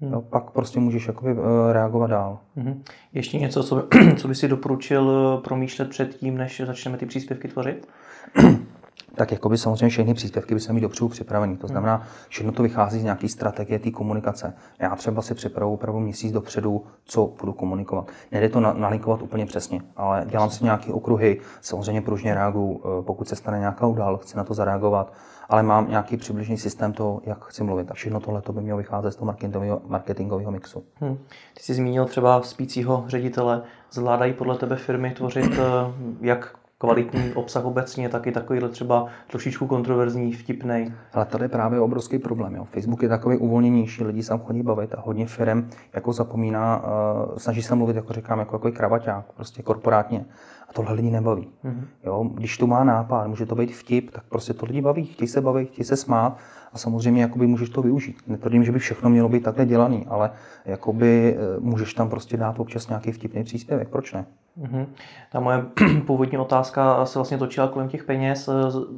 Hmm. 0.00 0.10
No, 0.10 0.22
pak 0.22 0.50
prostě 0.50 0.80
můžeš 0.80 1.06
jakoby 1.06 1.30
eh, 1.30 1.72
reagovat 1.72 2.10
dál. 2.10 2.38
Hmm. 2.56 2.82
Ještě 3.12 3.38
něco, 3.38 3.62
co 3.64 3.76
by, 3.76 3.82
co 4.16 4.28
by 4.28 4.34
si 4.34 4.48
doporučil 4.48 5.10
eh, 5.38 5.42
promýšlet 5.42 5.88
před 5.88 6.16
tím, 6.16 6.38
než 6.38 6.62
začneme 6.66 6.98
ty 6.98 7.06
příspěvky 7.06 7.48
tvořit? 7.48 7.88
tak 9.14 9.32
jakoby 9.32 9.58
samozřejmě 9.58 9.88
všechny 9.88 10.14
příspěvky 10.14 10.54
by 10.54 10.60
se 10.60 10.72
mít 10.72 10.80
dopředu 10.80 11.08
připravený. 11.08 11.56
To 11.56 11.66
znamená, 11.66 12.02
všechno 12.28 12.52
to 12.52 12.62
vychází 12.62 13.00
z 13.00 13.02
nějaké 13.02 13.28
strategie 13.28 13.78
té 13.78 13.90
komunikace. 13.90 14.54
Já 14.78 14.96
třeba 14.96 15.22
si 15.22 15.34
připravu 15.34 15.74
opravdu 15.74 16.00
měsíc 16.00 16.32
dopředu, 16.32 16.84
co 17.04 17.32
budu 17.40 17.52
komunikovat. 17.52 18.08
Nejde 18.32 18.48
to 18.48 18.60
nalinkovat 18.60 19.22
úplně 19.22 19.46
přesně, 19.46 19.80
ale 19.96 20.26
dělám 20.28 20.50
si 20.50 20.64
nějaké 20.64 20.92
okruhy, 20.92 21.40
samozřejmě 21.60 22.02
pružně 22.02 22.34
reaguju, 22.34 22.80
eh, 22.84 23.02
pokud 23.02 23.28
se 23.28 23.36
stane 23.36 23.58
nějaká 23.58 23.86
událost, 23.86 24.22
chci 24.22 24.36
na 24.36 24.44
to 24.44 24.54
zareagovat, 24.54 25.12
ale 25.48 25.62
mám 25.62 25.88
nějaký 25.88 26.16
přibližný 26.16 26.58
systém 26.58 26.92
toho, 26.92 27.20
jak 27.24 27.44
chci 27.44 27.64
mluvit. 27.64 27.90
A 27.90 27.94
všechno 27.94 28.20
tohle 28.20 28.42
to 28.42 28.52
by 28.52 28.60
mělo 28.60 28.78
vycházet 28.78 29.10
z 29.10 29.16
toho 29.16 29.26
marketingového, 29.26 29.82
marketingového 29.86 30.50
mixu. 30.50 30.84
Hmm. 31.00 31.18
Ty 31.54 31.62
jsi 31.62 31.74
zmínil 31.74 32.04
třeba 32.04 32.42
spícího 32.42 33.04
ředitele. 33.06 33.62
Zvládají 33.92 34.32
podle 34.32 34.58
tebe 34.58 34.76
firmy 34.76 35.10
tvořit 35.10 35.52
eh, 35.52 35.92
jak 36.20 36.59
kvalitní 36.80 37.32
obsah 37.34 37.64
obecně, 37.64 38.08
tak 38.08 38.26
i 38.26 38.32
takovýhle 38.32 38.68
třeba 38.68 39.06
trošičku 39.26 39.66
kontroverzní, 39.66 40.32
vtipný. 40.32 40.94
Ale 41.12 41.24
tady 41.24 41.44
je 41.44 41.48
právě 41.48 41.80
obrovský 41.80 42.18
problém. 42.18 42.54
Jo. 42.54 42.64
Facebook 42.64 43.02
je 43.02 43.08
takový 43.08 43.36
uvolněnější, 43.36 44.04
lidi 44.04 44.22
se 44.22 44.28
tam 44.28 44.38
chodí 44.38 44.62
bavit 44.62 44.94
a 44.94 45.00
hodně 45.00 45.26
firm 45.26 45.68
jako 45.92 46.12
zapomíná, 46.12 46.82
uh, 46.82 47.36
snaží 47.36 47.62
se 47.62 47.74
mluvit, 47.74 47.96
jako 47.96 48.12
říkám, 48.12 48.38
jako, 48.38 48.56
jako 48.56 48.72
kravaťák, 48.72 49.32
prostě 49.32 49.62
korporátně. 49.62 50.24
A 50.68 50.72
tohle 50.72 50.92
lidi 50.92 51.10
nebaví. 51.10 51.48
Mm-hmm. 51.64 51.84
Jo, 52.04 52.30
když 52.34 52.58
to 52.58 52.66
má 52.66 52.84
nápad, 52.84 53.26
může 53.26 53.46
to 53.46 53.54
být 53.54 53.76
vtip, 53.76 54.10
tak 54.10 54.24
prostě 54.28 54.54
to 54.54 54.66
lidi 54.66 54.80
baví, 54.80 55.04
chtějí 55.04 55.28
se 55.28 55.40
bavit, 55.40 55.70
chtějí 55.70 55.84
se 55.84 55.96
smát 55.96 56.38
a 56.72 56.78
samozřejmě 56.78 57.22
jakoby 57.22 57.46
můžeš 57.46 57.68
to 57.70 57.82
využít. 57.82 58.16
Netvrdím, 58.26 58.64
že 58.64 58.72
by 58.72 58.78
všechno 58.78 59.10
mělo 59.10 59.28
být 59.28 59.42
takhle 59.42 59.66
dělaný, 59.66 60.06
ale 60.08 60.30
jakoby 60.64 61.36
eh, 61.36 61.60
můžeš 61.60 61.94
tam 61.94 62.10
prostě 62.10 62.36
dát 62.36 62.60
občas 62.60 62.88
nějaký 62.88 63.12
vtipný 63.12 63.44
příspěvek, 63.44 63.88
proč 63.88 64.12
ne? 64.12 64.26
Mm-hmm. 64.60 64.86
Ta 65.32 65.40
moje 65.40 65.64
původní 66.06 66.38
otázka 66.38 67.06
se 67.06 67.18
vlastně 67.18 67.38
točila 67.38 67.68
kolem 67.68 67.88
těch 67.88 68.04
peněz. 68.04 68.48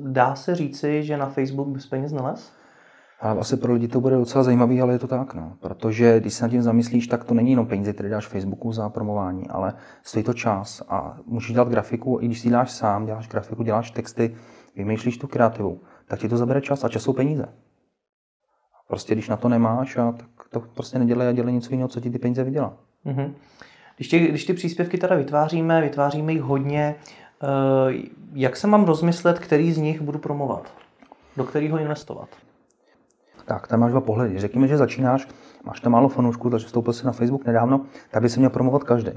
Dá 0.03 0.35
se 0.35 0.55
říci, 0.55 1.03
že 1.03 1.17
na 1.17 1.27
Facebook 1.27 1.69
bez 1.69 1.87
peněz 1.87 2.13
nelez? 2.13 2.53
A 3.21 3.31
asi 3.31 3.57
pro 3.57 3.73
lidi 3.73 3.89
to 3.89 4.01
bude 4.01 4.17
docela 4.17 4.45
zajímavý, 4.45 4.81
ale 4.81 4.93
je 4.93 4.99
to 4.99 5.07
tak, 5.07 5.35
no. 5.35 5.57
Protože 5.61 6.21
když 6.21 6.35
se 6.35 6.45
nad 6.45 6.49
tím 6.49 6.63
zamyslíš, 6.63 7.07
tak 7.07 7.25
to 7.25 7.35
není 7.35 7.51
jenom 7.51 7.67
peníze, 7.67 7.93
které 7.93 8.09
dáš 8.09 8.27
Facebooku 8.27 8.73
za 8.73 8.89
promování, 8.89 9.49
ale 9.49 9.75
stojí 10.03 10.25
to 10.25 10.35
čas 10.35 10.83
a 10.89 11.17
můžeš 11.27 11.53
dělat 11.53 11.69
grafiku, 11.69 12.19
i 12.21 12.27
když 12.27 12.41
si 12.41 12.49
děláš 12.49 12.71
sám, 12.71 13.07
děláš 13.07 13.29
grafiku, 13.29 13.63
děláš 13.63 13.91
texty, 13.91 14.37
vymýšlíš 14.77 15.19
tu 15.19 15.27
kreativu, 15.27 15.81
tak 16.09 16.21
ti 16.21 16.29
to 16.29 16.37
zabere 16.37 16.61
čas 16.61 16.85
a 16.85 16.89
čas 16.89 17.03
jsou 17.03 17.13
peníze. 17.13 17.49
Prostě 18.89 19.15
když 19.15 19.29
na 19.29 19.37
to 19.37 19.49
nemáš, 19.49 19.97
a 19.97 20.13
tak 20.13 20.29
to 20.51 20.61
prostě 20.61 20.99
nedělej 20.99 21.29
a 21.29 21.33
dělej 21.33 21.55
něco 21.55 21.71
jiného, 21.71 21.89
co 21.89 22.01
ti 22.01 22.11
ty 22.11 22.19
peníze 22.19 22.45
vydělá. 22.45 22.77
Mm-hmm. 23.07 23.33
Když, 23.97 24.09
tě, 24.09 24.19
když 24.19 24.45
ty 24.45 24.53
příspěvky 24.53 24.99
teda 24.99 25.17
vytváříme, 25.17 25.81
vytváříme 25.81 26.33
jich 26.33 26.43
hodně, 26.43 26.95
eh, 27.43 28.03
jak 28.33 28.57
se 28.57 28.67
mám 28.67 28.85
rozmyslet, 28.85 29.39
který 29.39 29.73
z 29.73 29.79
nich 29.79 30.01
budu 30.01 30.19
promovat? 30.19 30.73
Do 31.37 31.45
kterého 31.45 31.79
investovat? 31.79 32.29
Tak, 33.45 33.67
tam 33.67 33.81
máš 33.81 33.91
dva 33.91 34.01
pohledy. 34.01 34.39
Řekněme, 34.39 34.69
že 34.69 34.77
začínáš, 34.77 35.29
máš 35.65 35.81
tam 35.81 35.93
málo 35.93 36.09
fanoušků, 36.09 36.51
takže 36.51 36.67
vstoupil 36.67 36.93
jsi 36.93 37.07
na 37.07 37.13
Facebook 37.13 37.47
nedávno, 37.47 37.81
tak 38.11 38.23
by 38.23 38.29
se 38.29 38.39
měl 38.39 38.51
promovat 38.51 38.85
každý. 38.85 39.13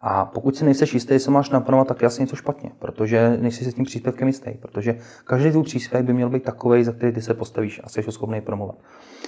A 0.00 0.24
pokud 0.24 0.56
si 0.56 0.64
nejseš 0.64 0.94
jistý, 0.94 1.14
jestli 1.14 1.32
máš 1.32 1.50
naplnovat, 1.50 1.88
tak 1.88 2.02
asi 2.02 2.22
něco 2.22 2.36
špatně, 2.36 2.70
protože 2.78 3.36
nejsi 3.40 3.64
si 3.64 3.70
s 3.70 3.74
tím 3.74 3.84
příspěvkem 3.84 4.28
jistý, 4.28 4.50
protože 4.50 4.98
každý 5.24 5.50
tvůj 5.50 5.62
příspěvek 5.62 6.06
by 6.06 6.12
měl 6.12 6.30
být 6.30 6.42
takový, 6.42 6.84
za 6.84 6.92
který 6.92 7.12
ty 7.12 7.22
se 7.22 7.34
postavíš 7.34 7.80
a 7.84 7.88
jsi 7.88 8.02
ho 8.02 8.12
schopný 8.12 8.40
promovat. 8.40 8.76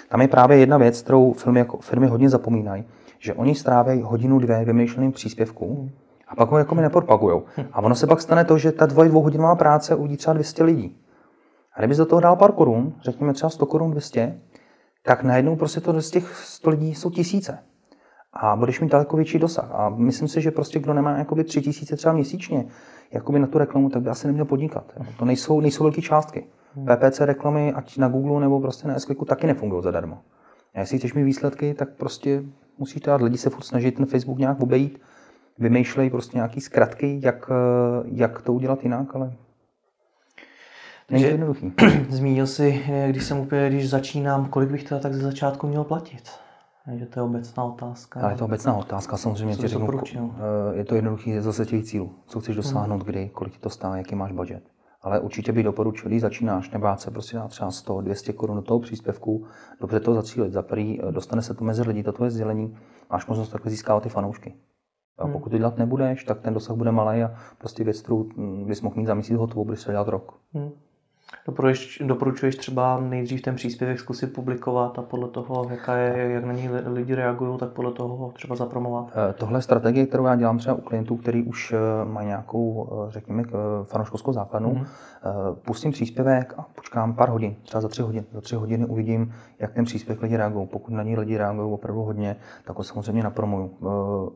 Tam 0.09 0.21
je 0.21 0.29
právě 0.29 0.59
jedna 0.59 0.79
věc, 0.79 1.03
kterou 1.03 1.33
firmy, 1.33 1.59
jako, 1.59 1.79
firmy 1.79 2.07
hodně 2.07 2.29
zapomínají, 2.31 2.85
že 3.21 3.35
oni 3.35 3.55
strávají 3.55 4.03
hodinu, 4.03 4.39
dvě 4.39 4.65
vymýšleným 4.65 5.13
příspěvku 5.13 5.91
a 6.29 6.37
pak 6.37 6.51
ho 6.51 6.59
jako 6.59 6.75
mi 6.75 6.83
nepropagujou. 6.83 7.45
A 7.73 7.83
ono 7.83 7.95
se 7.95 8.07
pak 8.07 8.21
stane 8.21 8.45
to, 8.45 8.59
že 8.59 8.73
ta 8.73 8.87
dvoj, 8.87 9.09
dvouhodinová 9.09 9.55
práce 9.55 9.95
uvidí 9.95 10.17
třeba 10.17 10.35
200 10.35 10.65
lidí. 10.65 10.97
A 11.75 11.81
kdybys 11.81 11.99
do 11.99 12.07
toho 12.07 12.21
dal 12.21 12.37
pár 12.37 12.53
korun, 12.53 12.95
řekněme 13.03 13.33
třeba 13.33 13.51
100 13.51 13.67
korun, 13.67 13.91
200, 13.91 14.41
tak 15.03 15.23
najednou 15.23 15.57
prostě 15.57 15.81
to 15.81 16.01
z 16.01 16.11
těch 16.11 16.37
100 16.37 16.71
lidí 16.71 16.95
jsou 16.95 17.11
tisíce. 17.11 17.59
A 18.33 18.57
budeš 18.57 18.81
mít 18.81 18.93
daleko 18.93 19.17
větší 19.17 19.39
dosah. 19.39 19.71
A 19.73 19.89
myslím 19.89 20.29
si, 20.29 20.41
že 20.41 20.51
prostě 20.51 20.79
kdo 20.79 20.95
nemá 20.95 21.19
jakoby 21.19 21.45
3 21.45 21.63
tisíce 21.63 21.97
třeba 21.97 22.15
měsíčně 22.15 22.67
jakoby 23.13 23.39
na 23.39 23.47
tu 23.47 23.59
reklamu, 23.59 23.89
tak 23.89 24.03
by 24.03 24.11
asi 24.11 24.27
neměl 24.27 24.45
podnikat. 24.45 24.93
To 25.19 25.25
nejsou, 25.25 25.61
nejsou 25.61 25.85
velké 25.85 26.03
částky. 26.03 26.47
PPC 26.85 27.21
reklamy, 27.21 27.73
ať 27.73 27.99
na 27.99 28.09
Google 28.09 28.41
nebo 28.41 28.61
prostě 28.61 28.89
na 28.89 28.99
s 28.99 29.07
taky 29.27 29.47
nefungují 29.47 29.83
zadarmo. 29.83 30.19
A 30.75 30.81
jestli 30.81 30.99
chceš 30.99 31.15
mít 31.15 31.25
výsledky, 31.25 31.75
tak 31.75 31.89
prostě 31.97 32.43
musíš 32.79 33.03
dát 33.03 33.21
lidi 33.21 33.39
se 33.39 33.51
furt 33.51 33.65
snažit 33.65 33.95
ten 33.95 34.07
Facebook 34.07 34.39
nějak 34.39 34.61
obejít, 34.61 35.01
vymýšlej 35.59 36.11
prostě 36.11 36.37
nějaký 36.37 36.61
zkratky, 36.61 37.21
jak, 37.23 37.51
jak 38.05 38.43
to 38.43 38.53
udělat 38.53 38.83
jinak, 38.83 39.15
ale 39.15 39.33
Není 41.11 41.25
to 41.25 41.31
jednoduchý. 41.31 41.73
Zmínil 42.09 42.47
si, 42.47 42.85
když 43.09 43.25
jsem 43.25 43.39
úplně, 43.39 43.69
když 43.69 43.91
začínám, 43.91 44.47
kolik 44.47 44.71
bych 44.71 44.85
teda 44.85 45.01
tak 45.01 45.15
ze 45.15 45.23
začátku 45.23 45.67
měl 45.67 45.85
platit? 45.85 46.23
že 46.97 47.07
to 47.07 47.21
je 47.21 47.23
obecná 47.23 47.65
otázka. 47.65 48.21
Ale 48.21 48.33
je 48.33 48.37
to 48.37 48.45
obecná 48.45 48.75
otázka, 48.75 49.17
samozřejmě 49.17 49.57
ti 49.57 49.69
řeknu, 49.69 50.01
eh, 50.15 50.77
je 50.77 50.85
to 50.85 50.95
jednoduchý 50.95 51.41
zase 51.41 51.67
těch 51.67 51.85
cílů. 51.85 52.15
Co 52.27 52.41
chceš 52.41 52.57
dosáhnout, 52.57 53.05
kdy, 53.05 53.29
kolik 53.29 53.53
ti 53.53 53.59
to 53.59 53.71
stále, 53.71 53.99
jaký 53.99 54.15
máš 54.15 54.33
budget. 54.33 54.63
Ale 55.03 55.21
určitě 55.21 55.53
bych 55.53 55.65
doporučil, 55.65 56.09
když 56.09 56.21
začínáš, 56.21 56.71
nebát 56.71 57.01
se 57.01 57.11
prostě 57.11 57.37
dát 57.37 57.49
třeba 57.49 57.71
100, 57.71 58.01
200 58.01 58.33
korun 58.33 58.57
do 58.57 58.63
toho 58.63 58.81
příspěvku, 58.81 59.47
dobře 59.81 60.01
to 60.01 60.15
zacílit. 60.15 60.53
Za 60.53 60.63
prvý, 60.63 61.01
eh, 61.03 61.13
dostane 61.13 61.43
se 61.43 61.55
to 61.55 61.65
mezi 61.65 61.83
lidi, 61.83 62.03
to 62.03 62.13
tvoje 62.13 62.31
sdělení, 62.31 62.77
máš 63.11 63.27
možnost 63.27 63.49
takhle 63.49 63.71
získávat 63.71 64.03
ty 64.03 64.09
fanoušky. 64.09 64.55
A 65.19 65.25
hmm. 65.25 65.33
pokud 65.33 65.51
to 65.51 65.59
dělat 65.59 65.79
nebudeš, 65.79 66.25
tak 66.25 66.41
ten 66.41 66.55
dosah 66.55 66.77
bude 66.77 66.93
malý 66.93 67.23
a 67.23 67.35
prostě 67.59 67.85
věc, 67.85 68.01
kterou 68.03 68.25
hm, 68.37 68.65
bys 68.67 68.81
mohl 68.81 68.97
mít 68.97 69.07
za 69.07 69.15
měsíc 69.15 69.37
hotovou, 69.37 69.65
budeš 69.65 69.81
se 69.81 69.93
dělat 69.93 70.09
rok. 70.09 70.41
Hmm. 70.53 70.71
Doporučuješ, 72.01 72.57
třeba 72.57 73.01
nejdřív 73.01 73.43
ten 73.43 73.55
příspěvek 73.55 74.01
zkusit 74.01 74.27
publikovat 74.27 74.99
a 74.99 75.03
podle 75.03 75.29
toho, 75.29 75.67
jaká 75.71 75.97
je, 75.97 76.31
jak 76.31 76.45
na 76.45 76.53
ní 76.53 76.69
lidi 76.87 77.15
reagují, 77.15 77.59
tak 77.59 77.71
podle 77.71 77.93
toho 77.93 78.33
třeba 78.35 78.57
zapromovat? 78.57 79.13
Eh, 79.31 79.33
tohle 79.33 79.59
je 79.59 79.63
strategie, 79.63 80.07
kterou 80.07 80.27
já 80.27 80.37
dělám 80.37 80.59
třeba 80.59 80.75
u 80.75 80.81
klientů, 80.81 81.17
kteří 81.17 81.43
už 81.43 81.73
eh, 81.73 82.05
mají 82.05 82.27
nějakou, 82.27 82.89
eh, 82.93 83.11
řekněme, 83.11 83.45
fanouškovskou 83.85 84.33
základnu. 84.33 84.73
Mm-hmm. 84.73 84.87
Pustím 85.55 85.93
příspěvek 85.93 86.55
a 86.59 86.63
počkám 86.75 87.15
pár 87.15 87.29
hodin, 87.29 87.57
třeba 87.63 87.81
za 87.81 87.89
tři 87.89 88.03
hodiny. 88.03 88.27
Za 88.33 88.41
tři 88.41 88.55
hodiny 88.57 88.87
uvidím, 88.87 89.35
jak 89.59 89.73
ten 89.73 89.85
příspěvek 89.85 90.23
lidi 90.23 90.37
reagují. 90.37 90.67
Pokud 90.67 90.91
na 90.91 91.03
ní 91.03 91.17
lidi 91.17 91.37
reagují 91.37 91.73
opravdu 91.73 92.03
hodně, 92.03 92.37
tak 92.65 92.77
ho 92.77 92.85
samozřejmě 92.85 93.23
napromuju. 93.23 93.71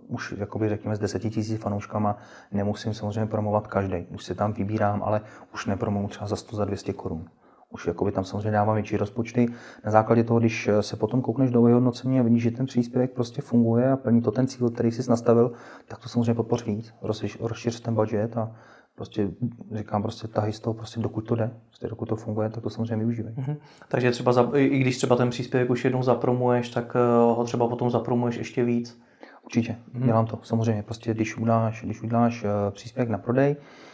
Už, 0.09 0.35
jakoby, 0.39 0.69
řekněme, 0.69 0.97
s 0.97 0.99
deseti 0.99 1.31
tisíc 1.31 1.61
fanouškama 1.61 2.17
nemusím 2.53 2.95
samozřejmě 2.95 3.27
promovat 3.27 3.67
každý. 3.67 4.07
Už 4.15 4.25
se 4.25 4.35
tam 4.35 4.53
vybírám, 4.53 5.03
ale 5.03 5.21
už 5.55 5.67
nepromuju 5.67 6.09
třeba 6.09 6.27
za 6.27 6.37
100, 6.37 6.57
za 6.57 6.65
200 6.65 6.84
korun. 6.93 7.25
Už 7.71 7.87
jakoby 7.87 8.13
tam 8.13 8.25
samozřejmě 8.25 8.51
dávám 8.51 8.75
větší 8.75 8.97
rozpočty. 8.97 9.47
Na 9.85 9.91
základě 9.91 10.25
toho, 10.25 10.41
když 10.41 10.71
se 10.81 10.97
potom 10.97 11.23
koukneš 11.23 11.51
do 11.51 11.63
vyhodnocení 11.63 12.21
a 12.21 12.23
vidíš, 12.23 12.43
že 12.43 12.51
ten 12.51 12.67
příspěvek 12.67 13.13
prostě 13.13 13.43
funguje 13.43 13.93
a 13.93 13.97
plní 13.97 14.23
to 14.23 14.31
ten 14.31 14.47
cíl, 14.47 14.71
který 14.71 14.93
jsi 14.93 15.11
nastavil, 15.11 15.53
tak 15.89 15.99
to 15.99 16.09
samozřejmě 16.09 16.35
podpoř 16.35 16.67
víc, 16.67 16.95
rozšíř 17.41 17.81
ten 17.81 17.95
budget 17.95 18.37
a 18.37 18.57
prostě 18.95 19.31
říkám 19.73 20.03
prostě 20.03 20.29
tahy 20.29 20.53
z 20.53 20.61
toho, 20.61 20.75
prostě 20.75 21.01
dokud 21.01 21.21
to 21.21 21.35
jde, 21.35 21.51
prostě 21.67 21.89
dokud 21.89 22.09
to 22.09 22.17
funguje, 22.17 22.51
tak 22.51 22.63
to 22.63 22.71
samozřejmě 22.71 22.97
využívej. 22.97 23.35
Mm-hmm. 23.35 23.57
Takže 23.89 24.11
třeba 24.11 24.33
za, 24.33 24.51
i 24.55 24.79
když 24.79 24.97
třeba 24.97 25.17
ten 25.17 25.31
příspěvek 25.31 25.71
už 25.71 25.85
jednou 25.85 26.03
zapromuješ, 26.03 26.69
tak 26.69 26.97
eh, 26.97 27.17
ho 27.19 27.45
třeba 27.45 27.69
potom 27.69 27.91
zapromuješ 27.91 28.37
ještě 28.37 28.65
víc. 28.65 29.01
Určitě, 29.45 29.77
mm-hmm. 29.95 30.05
dělám 30.05 30.27
to, 30.27 30.39
samozřejmě. 30.43 30.83
Prostě 30.83 31.15
když 31.15 31.37
uděláš, 31.37 31.83
když 31.85 32.03
uděláš 32.03 32.45
eh, 32.45 32.71
příspěvek 32.71 33.11
na 33.11 33.19
prodej, 33.19 33.57
Eh, 33.57 33.94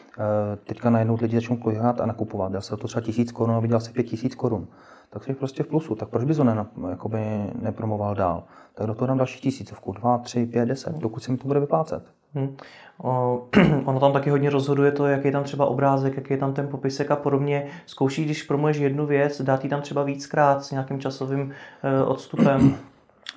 teďka 0.65 0.91
najednou 0.91 1.19
lidi 1.23 1.37
začnou 1.37 1.57
klihat 1.57 2.01
a 2.01 2.07
nakupovat. 2.07 2.53
Dal 2.53 2.63
se 2.63 2.77
to 2.77 2.87
třeba 2.87 3.03
tisíc 3.03 3.33
korun 3.33 3.55
a 3.55 3.61
vydělal 3.61 3.81
si 3.81 3.93
pět 3.93 4.03
tisíc 4.03 4.35
korun. 4.35 4.69
Tak 5.11 5.25
jsi 5.25 5.35
prostě 5.35 5.63
v 5.63 5.67
plusu. 5.67 5.95
Tak 5.95 6.09
proč 6.09 6.25
bys 6.25 6.39
ho 6.39 6.45
ne, 6.45 6.67
jakoby 6.91 7.19
nepromoval 7.63 8.15
dál? 8.15 8.45
Tak 8.75 8.87
do 8.87 8.95
toho 8.95 9.07
dám 9.07 9.19
další 9.19 9.41
tisícovku, 9.41 9.93
dva, 9.93 10.19
tři, 10.19 10.47
pět, 10.47 10.67
deset, 10.67 10.99
dokud 10.99 11.23
se 11.23 11.33
mi 11.33 11.39
to 11.39 11.49
bude 11.49 11.61
vyplácet. 11.61 12.05
Hmm. 12.35 12.57
O, 13.03 13.43
ono 13.85 14.01
tam 14.01 14.13
taky 14.13 14.31
hodně 14.31 14.51
rozhoduje 14.51 14.93
to, 14.93 15.07
jaký 15.07 15.29
je 15.29 15.33
tam 15.33 15.45
třeba 15.45 15.67
obrázek, 15.67 16.17
jaký 16.17 16.33
je 16.35 16.39
tam 16.39 16.55
ten 16.55 16.69
popisek 16.69 17.11
a 17.11 17.17
podobně. 17.17 17.67
Zkouší, 17.87 18.25
když 18.25 18.43
promuješ 18.43 18.77
jednu 18.77 19.07
věc, 19.07 19.43
dát 19.43 19.65
ji 19.65 19.71
tam 19.71 19.81
třeba 19.81 20.03
víckrát 20.03 20.65
s 20.65 20.71
nějakým 20.71 21.01
časovým 21.01 21.53
e, 21.83 22.05
odstupem. 22.05 22.77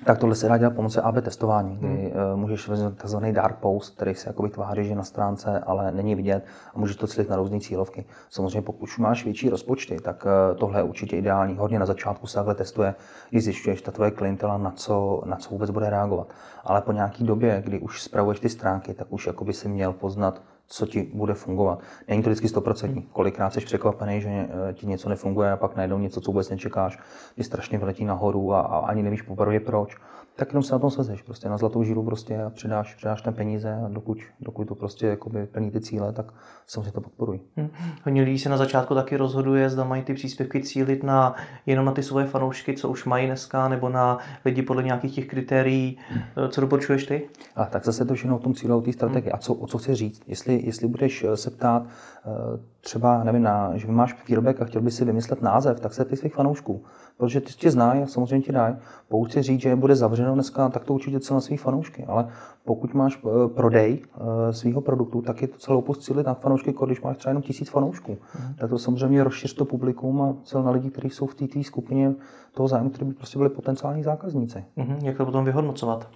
Tak 0.04 0.18
tohle 0.18 0.34
se 0.34 0.48
dá 0.48 0.58
dělat 0.58 0.74
pomocí 0.74 0.98
AB 0.98 1.14
testování, 1.22 1.76
kdy 1.76 1.88
hmm. 1.88 2.12
Eh, 2.32 2.36
můžeš 2.36 2.68
vezít 2.68 3.02
tzv. 3.02 3.16
dark 3.16 3.56
post, 3.56 3.96
který 3.96 4.14
se 4.14 4.28
jako 4.28 4.42
vytváří 4.42 4.84
že 4.84 4.94
na 4.94 5.02
stránce, 5.02 5.60
ale 5.66 5.92
není 5.92 6.14
vidět 6.14 6.44
a 6.74 6.78
můžeš 6.78 6.96
to 6.96 7.06
cílit 7.06 7.30
na 7.30 7.36
různé 7.36 7.60
cílovky. 7.60 8.04
Samozřejmě 8.30 8.62
pokud 8.62 8.82
už 8.82 8.98
máš 8.98 9.24
větší 9.24 9.50
rozpočty, 9.50 9.96
tak 9.96 10.26
eh, 10.26 10.54
tohle 10.54 10.80
je 10.80 10.82
určitě 10.82 11.16
ideální. 11.16 11.56
Hodně 11.56 11.78
na 11.78 11.86
začátku 11.86 12.26
se 12.26 12.34
takhle 12.34 12.54
testuje, 12.54 12.94
když 13.30 13.44
zjišťuješ 13.44 13.82
ta 13.82 13.92
tvoje 13.92 14.10
klientela, 14.10 14.58
na 14.58 14.70
co, 14.70 15.22
na 15.26 15.36
co 15.36 15.50
vůbec 15.50 15.70
bude 15.70 15.90
reagovat. 15.90 16.28
Ale 16.64 16.80
po 16.80 16.92
nějaké 16.92 17.24
době, 17.24 17.62
kdy 17.64 17.80
už 17.80 18.02
spravuješ 18.02 18.40
ty 18.40 18.48
stránky, 18.48 18.94
tak 18.94 19.06
už 19.10 19.26
jako 19.26 19.44
by 19.44 19.52
si 19.52 19.68
měl 19.68 19.92
poznat, 19.92 20.40
co 20.66 20.86
ti 20.86 21.10
bude 21.14 21.34
fungovat. 21.34 21.80
Není 22.08 22.22
to 22.22 22.30
vždycky 22.30 22.48
stoprocentní. 22.48 23.02
Kolikrát 23.02 23.52
jsi 23.52 23.60
překvapený, 23.60 24.20
že 24.20 24.28
eh, 24.28 24.72
ti 24.72 24.86
něco 24.86 25.08
nefunguje 25.08 25.52
a 25.52 25.56
pak 25.56 25.76
najednou 25.76 25.98
něco, 25.98 26.20
co 26.20 26.30
vůbec 26.30 26.50
nečekáš, 26.50 26.98
ti 27.36 27.44
strašně 27.44 27.78
vyletí 27.78 28.04
nahoru 28.04 28.54
a, 28.54 28.60
a 28.60 28.78
ani 28.78 29.02
nevíš 29.02 29.22
poprvé 29.22 29.60
proč 29.60 29.96
tak 30.36 30.48
jenom 30.48 30.62
se 30.62 30.72
na 30.72 30.78
tom 30.78 30.90
svezeš, 30.90 31.22
prostě 31.22 31.48
na 31.48 31.56
zlatou 31.56 31.82
žílu 31.82 32.02
prostě 32.04 32.42
a 32.42 32.50
přidáš, 32.50 32.94
přidáš 32.94 33.22
ten 33.22 33.34
peníze 33.34 33.74
a 33.74 33.88
dokud, 33.88 34.18
dokud 34.40 34.68
to 34.68 34.74
prostě 34.74 35.06
jakoby 35.06 35.46
plní 35.46 35.70
ty 35.70 35.80
cíle, 35.80 36.12
tak 36.12 36.32
samozřejmě 36.66 36.92
to 36.92 37.00
podporuji. 37.00 37.40
Hmm. 37.56 37.70
Hodně 38.04 38.22
lidí 38.22 38.38
se 38.38 38.48
na 38.48 38.56
začátku 38.56 38.94
taky 38.94 39.16
rozhoduje, 39.16 39.70
zda 39.70 39.84
mají 39.84 40.02
ty 40.02 40.14
příspěvky 40.14 40.62
cílit 40.62 41.02
na 41.02 41.34
jenom 41.66 41.86
na 41.86 41.92
ty 41.92 42.02
svoje 42.02 42.26
fanoušky, 42.26 42.76
co 42.76 42.88
už 42.88 43.04
mají 43.04 43.26
dneska, 43.26 43.68
nebo 43.68 43.88
na 43.88 44.18
lidi 44.44 44.62
podle 44.62 44.82
nějakých 44.82 45.14
těch 45.14 45.26
kritérií. 45.26 45.98
Hmm. 46.08 46.48
Co 46.48 46.60
doporučuješ 46.60 47.04
ty? 47.04 47.28
A 47.56 47.64
tak 47.64 47.84
zase 47.84 48.04
to 48.04 48.14
všechno 48.14 48.36
o 48.36 48.40
tom 48.40 48.54
cíle, 48.54 48.74
o 48.74 48.80
té 48.80 48.92
strategii. 48.92 49.30
Hmm. 49.30 49.36
A 49.36 49.38
co, 49.38 49.54
o 49.54 49.66
co 49.66 49.78
chci 49.78 49.94
říct? 49.94 50.22
Jestli, 50.26 50.66
jestli 50.66 50.88
budeš 50.88 51.24
eh, 51.24 51.36
se 51.36 51.50
ptát, 51.50 51.86
eh, 52.26 52.73
třeba, 52.84 53.24
nevím, 53.24 53.42
na, 53.42 53.76
že 53.76 53.86
máš 53.86 54.28
výrobek 54.28 54.62
a 54.62 54.64
chtěl 54.64 54.82
by 54.82 54.90
si 54.90 55.04
vymyslet 55.04 55.42
název, 55.42 55.80
tak 55.80 55.94
se 55.94 56.02
zeptej 56.02 56.18
svých 56.18 56.34
fanoušků. 56.34 56.82
Protože 57.16 57.40
ty 57.40 57.52
tě 57.52 57.70
znají 57.70 58.02
a 58.02 58.06
samozřejmě 58.06 58.46
ti 58.46 58.52
dají. 58.52 58.76
Pokud 59.08 59.32
si 59.32 59.42
říct, 59.42 59.60
že 59.60 59.76
bude 59.76 59.96
zavřeno 59.96 60.34
dneska, 60.34 60.68
tak 60.68 60.84
to 60.84 60.94
určitě 60.94 61.20
cel 61.20 61.34
na 61.34 61.40
svých 61.40 61.60
fanoušky. 61.60 62.04
Ale 62.04 62.28
pokud 62.64 62.94
máš 62.94 63.18
eh, 63.24 63.48
prodej 63.48 64.02
eh, 64.02 64.52
svého 64.52 64.80
produktu, 64.80 65.22
tak 65.22 65.42
je 65.42 65.48
to 65.48 65.58
celou 65.58 65.80
posílit 65.80 66.26
na 66.26 66.34
fanoušky, 66.34 66.70
jako 66.70 66.86
když 66.86 67.00
máš 67.00 67.16
třeba 67.16 67.30
jenom 67.30 67.42
tisíc 67.42 67.70
fanoušků. 67.70 68.12
Mm. 68.12 68.54
Tak 68.54 68.70
to 68.70 68.78
samozřejmě 68.78 69.24
rozšíř 69.24 69.54
to 69.54 69.64
publikum 69.64 70.22
a 70.22 70.34
cel 70.44 70.62
na 70.62 70.70
lidi, 70.70 70.90
kteří 70.90 71.10
jsou 71.10 71.26
v 71.26 71.34
té 71.34 71.62
skupině 71.62 72.14
toho 72.54 72.68
zájmu, 72.68 72.90
kteří 72.90 73.04
by 73.04 73.14
prostě 73.14 73.38
byli 73.38 73.50
potenciální 73.50 74.02
zákazníci. 74.02 74.64
Mm-hmm. 74.78 74.96
Jak 75.02 75.16
to 75.16 75.24
potom 75.24 75.44
vyhodnocovat? 75.44 76.08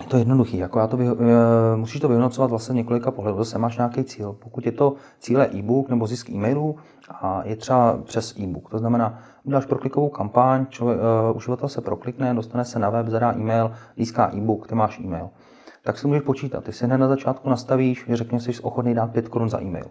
Je 0.00 0.06
to 0.06 0.16
jednoduchý, 0.16 0.56
jako 0.56 0.78
já 0.78 0.86
to 0.86 0.96
vy, 0.96 1.06
musíš 1.76 2.00
to 2.00 2.08
vyhodnocovat 2.08 2.50
vlastně 2.50 2.72
několika 2.72 3.10
pohledů. 3.10 3.38
Zase 3.38 3.58
máš 3.58 3.76
nějaký 3.76 4.04
cíl. 4.04 4.32
Pokud 4.32 4.66
je 4.66 4.72
to 4.72 4.94
cíle 5.18 5.48
e-book 5.54 5.88
nebo 5.88 6.06
zisk 6.06 6.30
e-mailů 6.30 6.76
a 7.10 7.42
je 7.44 7.56
třeba 7.56 7.98
přes 8.04 8.38
e-book, 8.38 8.70
to 8.70 8.78
znamená, 8.78 9.18
uděláš 9.44 9.66
proklikovou 9.66 10.08
kampaň, 10.08 10.66
člověk, 10.68 11.00
uh, 11.30 11.36
uživatel 11.36 11.68
se 11.68 11.80
proklikne, 11.80 12.34
dostane 12.34 12.64
se 12.64 12.78
na 12.78 12.90
web, 12.90 13.08
zadá 13.08 13.32
e-mail, 13.32 13.72
získá 13.96 14.30
e-book, 14.34 14.66
ty 14.66 14.74
máš 14.74 14.98
e-mail. 14.98 15.30
Tak 15.82 15.98
si 15.98 16.06
můžeš 16.06 16.22
počítat. 16.22 16.64
Ty 16.64 16.72
si 16.72 16.86
hned 16.86 16.98
na 16.98 17.08
začátku 17.08 17.50
nastavíš, 17.50 18.04
že 18.08 18.16
řekněš, 18.16 18.42
že 18.42 18.52
jsi 18.52 18.62
ochotný 18.62 18.94
dát 18.94 19.12
5 19.12 19.28
korun 19.28 19.48
za 19.48 19.62
e-mail. 19.62 19.86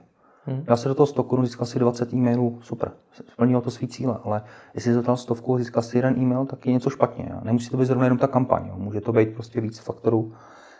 Hmm. 0.49 0.63
Já 0.67 0.77
se 0.77 0.89
do 0.89 0.95
toho 0.95 1.07
100 1.07 1.23
korun, 1.23 1.45
získal 1.45 1.65
si 1.65 1.79
20 1.79 2.13
e-mailů, 2.13 2.59
super, 2.61 2.91
splnil 3.11 3.61
to 3.61 3.71
svý 3.71 3.87
cíle, 3.87 4.17
ale 4.23 4.41
jestli 4.73 4.93
jsi 4.93 5.01
dal 5.01 5.17
stovku 5.17 5.55
a 5.55 5.57
získal 5.57 5.83
si 5.83 5.97
jeden 5.97 6.19
e-mail, 6.19 6.45
tak 6.45 6.65
je 6.65 6.73
něco 6.73 6.89
špatně. 6.89 7.31
Nemusí 7.43 7.69
to 7.69 7.77
být 7.77 7.85
zrovna 7.85 8.05
jenom 8.05 8.17
ta 8.17 8.27
kampaň, 8.27 8.67
jo. 8.67 8.73
může 8.77 9.01
to 9.01 9.13
být 9.13 9.33
prostě 9.33 9.61
víc 9.61 9.79
faktorů. 9.79 10.33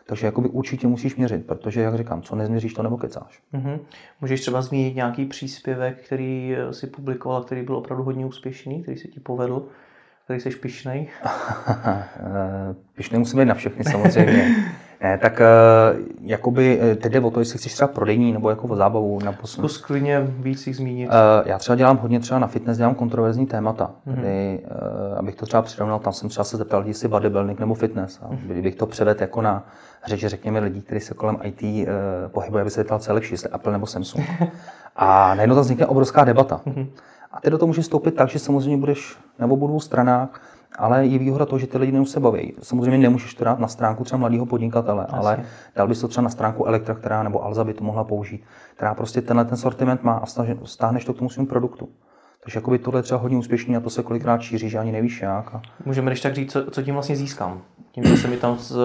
Takže 0.06 0.26
jakoby 0.26 0.50
určitě 0.50 0.88
musíš 0.88 1.16
měřit, 1.16 1.46
protože, 1.46 1.82
jak 1.82 1.98
říkám, 1.98 2.22
co 2.22 2.36
nezměříš, 2.36 2.74
to 2.74 2.84
nebo 2.84 2.98
kecáš. 2.98 3.40
Mm-hmm. 3.54 3.80
Můžeš 4.22 4.42
třeba 4.42 4.62
zmínit 4.62 4.96
nějaký 4.96 5.26
příspěvek, 5.26 6.06
který 6.06 6.56
si 6.72 6.88
publikoval, 6.88 7.44
který 7.44 7.62
byl 7.62 7.76
opravdu 7.76 8.04
hodně 8.04 8.26
úspěšný, 8.26 8.84
který 8.84 8.98
se 8.98 9.08
ti 9.08 9.20
povedl, 9.20 9.66
který 10.24 10.40
jsi 10.40 10.50
pišnej? 10.50 11.08
pišnej 12.96 13.20
musím 13.20 13.40
být 13.40 13.46
na 13.46 13.54
všechny 13.54 13.84
samozřejmě. 13.84 14.56
Ne, 15.01 15.18
tak 15.18 15.41
uh, 15.41 16.00
jakoby 16.22 16.79
eh, 16.82 16.96
teď 16.96 17.12
jde 17.12 17.20
o 17.20 17.32
to, 17.32 17.39
jestli 17.39 17.60
chceš 17.60 17.74
třeba 17.74 17.88
prodejní 17.88 18.34
nebo 18.34 18.50
jako 18.50 18.68
o 18.68 18.75
zábavu 18.75 19.20
na 19.24 19.32
posun. 19.32 19.62
Zkus 19.62 19.77
klidně 19.77 20.20
víc 20.22 20.68
jich 20.68 20.75
zmínit. 20.75 21.10
Uh, 21.10 21.13
já 21.48 21.58
třeba 21.58 21.75
dělám 21.75 21.98
hodně 21.98 22.20
třeba 22.20 22.39
na 22.39 22.48
fitness, 22.48 22.77
dělám 22.77 22.96
kontroverzní 22.96 23.46
témata, 23.46 23.91
mm-hmm. 24.08 24.13
kdy, 24.13 24.60
uh, 25.12 25.20
abych 25.20 25.36
to 25.36 25.46
třeba 25.46 25.62
přirovnal, 25.62 26.00
tam 26.00 26.13
jsem 26.13 26.29
třeba 26.29 26.44
se 26.44 26.58
zeptal, 26.58 26.88
jestli 26.88 27.08
bodybuilding 27.08 27.60
nebo 27.60 27.74
fitness. 27.74 28.20
A 28.22 28.29
mm-hmm. 28.29 28.38
kdybych 28.48 28.75
to 28.75 28.86
převedl 28.86 29.22
jako 29.22 29.41
na 29.41 29.65
řeč, 30.06 30.25
řekněme, 30.25 30.60
lidí, 30.60 30.82
kteří 30.82 31.01
se 31.01 31.13
kolem 31.13 31.38
IT 31.44 31.62
uh, 31.62 31.88
pohybují, 32.27 32.62
aby 32.62 32.70
se 32.70 32.79
zeptal, 32.79 33.00
co 33.00 33.12
je 33.12 33.13
lepší, 33.13 33.34
jestli 33.34 33.50
Apple 33.50 33.72
nebo 33.72 33.86
Samsung. 33.86 34.25
A 34.96 35.36
najednou 35.36 35.56
tam 35.56 35.63
vznikne 35.63 35.86
obrovská 35.86 36.24
debata. 36.24 36.62
Mm-hmm. 36.68 36.88
A 37.32 37.41
ty 37.41 37.50
do 37.50 37.58
toho 37.58 37.68
můžeš 37.68 37.86
vstoupit 37.86 38.12
tak, 38.12 38.29
že 38.29 38.39
samozřejmě 38.39 38.77
budeš 38.77 39.18
na 39.39 39.46
obou 39.46 39.68
dvou 39.68 39.79
stranách 39.79 40.41
ale 40.78 41.06
je 41.06 41.20
výhoda 41.20 41.46
to, 41.46 41.60
že 41.60 41.68
ty 41.68 41.78
lidi 41.78 42.06
se 42.06 42.20
baví. 42.20 42.54
Samozřejmě 42.62 42.98
nemůžeš 42.98 43.34
to 43.34 43.44
dát 43.44 43.60
na 43.60 43.68
stránku 43.68 44.04
třeba 44.04 44.20
mladého 44.20 44.46
podnikatele, 44.46 45.06
Asi. 45.06 45.16
ale 45.16 45.44
dal 45.76 45.88
bys 45.88 46.02
to 46.02 46.08
třeba 46.08 46.24
na 46.24 46.30
stránku 46.30 46.66
Elektra, 46.66 46.96
která 46.96 47.24
nebo 47.24 47.46
Alza 47.46 47.64
by 47.64 47.74
to 47.74 47.84
mohla 47.84 48.04
použít, 48.04 48.44
která 48.76 48.96
prostě 48.96 49.22
tenhle 49.22 49.46
ten 49.46 49.58
sortiment 49.58 50.04
má 50.04 50.14
a 50.14 50.26
stáhneš 50.66 51.06
to 51.06 51.14
k 51.14 51.18
tomu 51.18 51.30
svým 51.30 51.48
produktu. 51.48 51.90
Takže 52.44 52.58
jakoby 52.58 52.80
tohle 52.80 53.00
je 53.00 53.04
třeba 53.04 53.20
hodně 53.20 53.38
úspěšný 53.38 53.78
a 53.78 53.80
to 53.80 53.90
se 53.90 54.04
kolikrát 54.04 54.42
šíří, 54.42 54.70
že 54.70 54.80
ani 54.80 54.92
nevíš 54.92 55.22
jak. 55.22 55.56
A... 55.56 55.62
Můžeme 55.86 56.12
když 56.12 56.22
tak 56.22 56.36
říct, 56.36 56.52
co, 56.52 56.72
co 56.72 56.82
tím 56.82 56.94
vlastně 56.94 57.16
získám? 57.16 57.62
Tím, 57.92 58.04
že 58.04 58.18
se 58.18 58.28
mi 58.28 58.38
tam 58.38 58.58
z, 58.58 58.78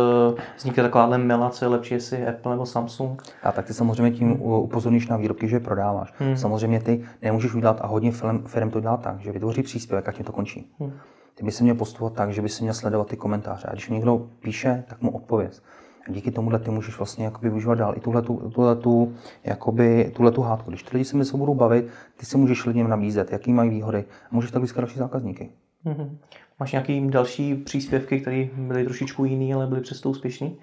vznikne 0.57 0.83
takováhle 0.83 1.19
mela, 1.19 1.51
co 1.51 1.65
je 1.65 1.69
lepší, 1.69 1.95
jestli 1.95 2.27
Apple 2.27 2.53
nebo 2.53 2.67
Samsung? 2.67 3.23
A 3.43 3.53
tak 3.53 3.67
ty 3.67 3.75
samozřejmě 3.75 4.11
tím 4.11 4.43
upozorníš 4.43 5.09
na 5.09 5.17
výrobky, 5.17 5.49
že 5.49 5.57
je 5.57 5.61
prodáváš. 5.61 6.15
Hmm. 6.19 6.37
Samozřejmě 6.37 6.81
ty 6.81 7.05
nemůžeš 7.23 7.55
udělat 7.55 7.81
a 7.81 7.87
hodně 7.87 8.13
firm 8.47 8.71
to 8.71 8.81
dělá 8.81 8.97
tak, 8.97 9.21
že 9.21 9.33
vytvoří 9.33 9.63
příspěvek 9.63 10.09
a 10.09 10.13
tím 10.13 10.25
to 10.25 10.33
končí. 10.33 10.75
Hmm. 10.81 10.93
Ty 11.35 11.45
by 11.45 11.53
se 11.53 11.63
měl 11.63 11.75
postupovat 11.75 12.13
tak, 12.13 12.33
že 12.33 12.43
by 12.43 12.49
se 12.49 12.63
měl 12.63 12.75
sledovat 12.75 13.09
ty 13.09 13.17
komentáře. 13.17 13.69
A 13.69 13.73
když 13.73 13.89
někdo 13.89 14.27
píše, 14.41 14.85
tak 14.89 15.03
mu 15.03 15.11
odpověz. 15.11 15.63
A 16.09 16.13
díky 16.13 16.31
tomuhle 16.31 16.59
ty 16.59 16.71
můžeš 16.71 16.99
vlastně 16.99 17.25
jakoby 17.25 17.49
využívat 17.49 17.75
dál 17.75 17.95
i 17.97 18.01
tuhletu, 18.01 18.51
tuhletu, 18.55 19.15
jakoby, 19.45 20.13
tuhletu 20.17 20.43
hádku. 20.43 20.71
Když 20.71 20.83
ty 20.83 20.97
lidi 20.97 21.05
se 21.05 21.17
mezi 21.17 21.37
budou 21.37 21.55
bavit, 21.55 21.89
ty 22.17 22.27
se 22.27 22.39
můžeš 22.39 22.67
lidem 22.67 22.89
nabízet, 22.89 23.33
jaký 23.33 23.53
mají 23.53 23.71
výhody 23.71 24.05
a 24.31 24.35
můžeš 24.35 24.51
tak 24.51 24.63
získat 24.63 24.81
další 24.81 24.99
zákazníky. 24.99 25.51
Mm-hmm. 25.87 26.17
Máš 26.61 26.73
nějaký 26.73 27.09
další 27.11 27.55
příspěvky, 27.55 28.21
které 28.21 28.49
byly 28.57 28.85
trošičku 28.85 29.25
jiný, 29.25 29.55
ale 29.55 29.67
byly 29.67 29.81
přesto 29.81 30.11
úspěšný? 30.11 30.59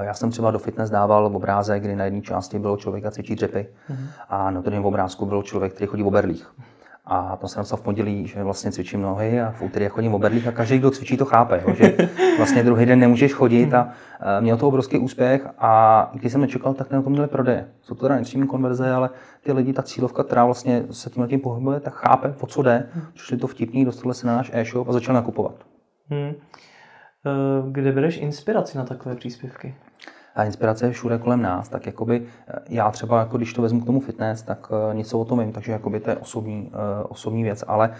Já 0.00 0.14
jsem 0.14 0.30
třeba 0.30 0.50
do 0.50 0.58
fitness 0.58 0.90
dával 0.90 1.26
obrázek, 1.26 1.82
kdy 1.82 1.96
na 1.96 2.04
jedné 2.04 2.20
části 2.20 2.58
bylo 2.58 2.76
člověk 2.76 3.06
a 3.06 3.10
cvičí 3.10 3.34
dřepy 3.34 3.66
mm-hmm. 3.90 4.08
a 4.28 4.50
na 4.50 4.60
druhém 4.60 4.84
obrázku 4.84 5.26
byl 5.26 5.42
člověk, 5.42 5.72
který 5.72 5.86
chodí 5.86 6.02
v 6.02 6.06
oberlích. 6.06 6.52
A 7.10 7.36
to 7.36 7.48
jsem 7.48 7.60
napsal 7.60 7.78
v 7.78 7.82
pondělí, 7.82 8.26
že 8.26 8.44
vlastně 8.44 8.72
cvičím 8.72 9.02
nohy 9.02 9.40
a 9.40 9.50
v 9.50 9.62
úterý 9.62 9.88
chodím 9.88 10.12
v 10.12 10.14
oberlích 10.14 10.46
a 10.46 10.52
každý, 10.52 10.78
kdo 10.78 10.90
cvičí, 10.90 11.16
to 11.16 11.24
chápe, 11.24 11.62
jo, 11.66 11.74
že 11.74 11.96
vlastně 12.36 12.62
druhý 12.62 12.86
den 12.86 12.98
nemůžeš 12.98 13.32
chodit 13.32 13.74
a 13.74 13.88
e, 14.20 14.40
měl 14.40 14.56
to 14.56 14.68
obrovský 14.68 14.98
úspěch 14.98 15.46
a 15.58 16.10
když 16.14 16.32
jsem 16.32 16.40
nečekal, 16.40 16.74
tak 16.74 16.90
na 16.90 17.02
to 17.02 17.10
měli 17.10 17.26
prodeje. 17.26 17.68
Jsou 17.82 17.94
to 17.94 18.00
teda 18.02 18.16
nepřímé 18.16 18.46
konverze, 18.46 18.92
ale 18.92 19.10
ty 19.42 19.52
lidi, 19.52 19.72
ta 19.72 19.82
cílovka, 19.82 20.24
která 20.24 20.44
vlastně 20.44 20.84
se 20.90 21.10
tím 21.10 21.28
tím 21.28 21.40
pohybuje, 21.40 21.80
tak 21.80 21.94
chápe, 21.94 22.34
o 22.40 22.46
co 22.46 22.62
jde. 22.62 22.88
Přišli 23.14 23.36
to 23.36 23.46
vtipný, 23.46 23.84
dostali 23.84 24.14
se 24.14 24.26
na 24.26 24.36
náš 24.36 24.50
e-shop 24.54 24.88
a 24.88 24.92
začali 24.92 25.14
nakupovat. 25.14 25.54
Hmm. 26.10 26.28
E, 26.30 26.34
kde 27.70 27.92
bereš 27.92 28.16
inspiraci 28.16 28.78
na 28.78 28.84
takové 28.84 29.14
příspěvky? 29.14 29.74
A 30.38 30.44
inspirace 30.44 30.86
je 30.86 30.92
všude 30.92 31.18
kolem 31.18 31.42
nás, 31.42 31.68
tak 31.68 31.86
jakoby 31.86 32.22
eh, 32.48 32.58
já 32.68 32.90
třeba, 32.90 33.18
jako 33.18 33.36
když 33.36 33.52
to 33.52 33.62
vezmu 33.62 33.80
k 33.80 33.86
tomu 33.86 34.00
fitness, 34.00 34.42
tak 34.42 34.68
eh, 34.70 34.94
něco 34.94 35.18
o 35.18 35.24
tom 35.24 35.38
vím, 35.38 35.52
takže 35.52 35.72
jakoby 35.72 36.00
to 36.00 36.10
je 36.10 36.16
osobní, 36.16 36.70
eh, 36.74 37.04
osobní 37.08 37.42
věc, 37.42 37.64
ale 37.66 37.90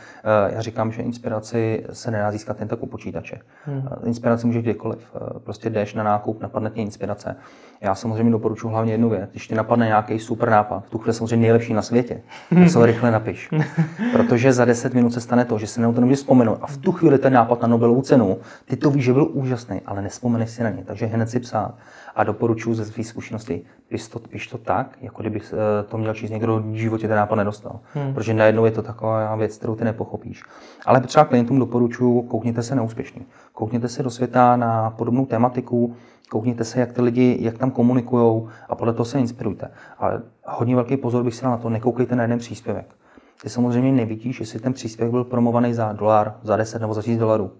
já 0.48 0.60
říkám, 0.60 0.92
že 0.92 1.02
inspiraci 1.02 1.84
se 1.92 2.10
nedá 2.10 2.32
získat 2.32 2.58
jen 2.58 2.68
tak 2.68 2.82
u 2.82 2.86
počítače. 2.86 3.38
Hmm. 3.64 3.82
Inspiraci 4.04 4.46
může 4.46 4.62
kdykoliv. 4.62 5.12
Prostě 5.44 5.70
jdeš 5.70 5.94
na 5.94 6.02
nákup, 6.02 6.42
napadne 6.42 6.70
tě 6.70 6.80
inspirace. 6.80 7.36
Já 7.80 7.94
samozřejmě 7.94 8.32
doporučuji 8.32 8.68
hlavně 8.68 8.92
jednu 8.92 9.08
věc. 9.08 9.30
Když 9.30 9.48
ti 9.48 9.54
napadne 9.54 9.86
nějaký 9.86 10.18
super 10.18 10.50
nápad, 10.50 10.84
v 10.86 10.90
tu 10.90 10.98
chvíli 10.98 11.14
samozřejmě 11.14 11.42
nejlepší 11.42 11.74
na 11.74 11.82
světě, 11.82 12.20
tak 12.54 12.70
se 12.70 12.78
ho 12.78 12.86
rychle 12.86 13.10
napiš. 13.10 13.50
Protože 14.12 14.52
za 14.52 14.64
10 14.64 14.94
minut 14.94 15.12
se 15.12 15.20
stane 15.20 15.44
to, 15.44 15.58
že 15.58 15.66
se 15.66 15.80
na 15.80 15.92
to 15.92 16.00
nemůžeš 16.00 16.18
vzpomenout 16.18 16.58
a 16.62 16.66
v 16.66 16.76
tu 16.76 16.92
chvíli 16.92 17.18
ten 17.18 17.32
nápad 17.32 17.62
na 17.62 17.68
Nobelovu 17.68 18.02
cenu, 18.02 18.38
ty 18.64 18.76
to 18.76 18.90
víš, 18.90 19.04
že 19.04 19.12
byl 19.12 19.28
úžasný, 19.32 19.80
ale 19.86 20.02
nespomeneš 20.02 20.50
si 20.50 20.62
na 20.62 20.70
ně. 20.70 20.82
Takže 20.86 21.06
hned 21.06 21.30
si 21.30 21.40
psát 21.40 21.74
a 22.18 22.24
doporučuji 22.24 22.74
ze 22.74 22.84
své 22.84 23.04
zkušenosti, 23.04 23.62
píš 23.88 24.08
to, 24.08 24.18
píš 24.18 24.46
to 24.46 24.58
tak, 24.58 24.98
jako 25.00 25.22
kdyby 25.22 25.40
eh, 25.40 25.82
to 25.82 25.98
měl 25.98 26.14
číst 26.14 26.30
někdo, 26.30 26.58
v 26.58 26.74
životě 26.74 27.08
ten 27.08 27.16
nápad 27.16 27.34
nedostal. 27.34 27.80
Hmm. 27.94 28.14
Protože 28.14 28.34
najednou 28.34 28.64
je 28.64 28.70
to 28.70 28.82
taková 28.82 29.36
věc, 29.36 29.56
kterou 29.56 29.76
ty 29.76 29.84
nepochopíš. 29.84 30.42
Ale 30.86 31.00
třeba 31.00 31.24
klientům 31.24 31.58
doporučuji, 31.58 32.22
koukněte 32.22 32.62
se 32.62 32.74
na 32.74 32.82
úspěšný. 32.82 33.26
Koukněte 33.52 33.88
se 33.88 34.02
do 34.02 34.10
světa 34.10 34.56
na 34.56 34.90
podobnou 34.90 35.26
tematiku, 35.26 35.96
koukněte 36.30 36.64
se, 36.64 36.80
jak 36.80 36.92
ty 36.92 37.02
lidi, 37.02 37.38
jak 37.40 37.58
tam 37.58 37.70
komunikují 37.70 38.48
a 38.68 38.74
podle 38.74 38.92
toho 38.92 39.04
se 39.04 39.20
inspirujte. 39.20 39.70
Ale 39.98 40.22
hodně 40.44 40.74
velký 40.74 40.96
pozor 40.96 41.24
bych 41.24 41.34
si 41.34 41.44
na 41.44 41.56
to, 41.56 41.70
nekoukejte 41.70 42.16
na 42.16 42.22
jeden 42.22 42.38
příspěvek. 42.38 42.94
Ty 43.42 43.48
samozřejmě 43.48 43.92
nevidíš, 43.92 44.40
jestli 44.40 44.60
ten 44.60 44.72
příspěvek 44.72 45.10
byl 45.10 45.24
promovaný 45.24 45.74
za 45.74 45.92
dolar, 45.92 46.34
za 46.42 46.56
10 46.56 46.78
nebo 46.78 46.94
za 46.94 47.02
1000 47.02 47.18
dolarů. 47.18 47.50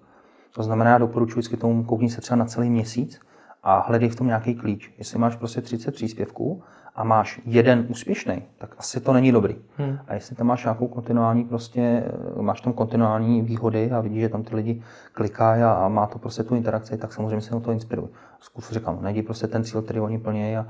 To 0.54 0.62
znamená, 0.62 0.98
doporučuji 0.98 1.38
vždycky 1.38 1.56
tomu 1.56 1.84
koukni 1.84 2.10
se 2.10 2.20
třeba 2.20 2.36
na 2.36 2.44
celý 2.44 2.70
měsíc 2.70 3.20
a 3.68 3.84
hledej 3.88 4.08
v 4.08 4.16
tom 4.16 4.26
nějaký 4.26 4.54
klíč. 4.54 4.90
Jestli 4.98 5.18
máš 5.18 5.36
prostě 5.36 5.60
30 5.60 5.94
příspěvků 5.94 6.62
a 6.94 7.04
máš 7.04 7.40
jeden 7.44 7.86
úspěšný, 7.88 8.42
tak 8.58 8.74
asi 8.78 9.00
to 9.00 9.12
není 9.12 9.32
dobrý. 9.32 9.56
Hmm. 9.76 9.98
A 10.06 10.14
jestli 10.14 10.36
tam 10.36 10.46
máš 10.46 10.64
nějakou 10.64 10.88
kontinuální, 10.88 11.44
prostě 11.44 12.04
máš 12.40 12.60
tam 12.60 12.72
kontinuální 12.72 13.42
výhody 13.42 13.90
a 13.90 14.00
vidíš, 14.00 14.20
že 14.20 14.28
tam 14.28 14.42
ty 14.42 14.56
lidi 14.56 14.82
klikají 15.12 15.62
a 15.62 15.88
má 15.88 16.06
to 16.06 16.18
prostě 16.18 16.42
tu 16.42 16.54
interakci, 16.54 16.98
tak 16.98 17.12
samozřejmě 17.12 17.40
se 17.40 17.54
na 17.54 17.60
to 17.60 17.72
inspiruje. 17.72 18.08
Zkus 18.40 18.72
říkám, 18.72 18.98
najdi 19.02 19.22
prostě 19.22 19.46
ten 19.46 19.64
cíl, 19.64 19.82
který 19.82 20.00
oni 20.00 20.18
plní 20.18 20.56
a 20.56 20.66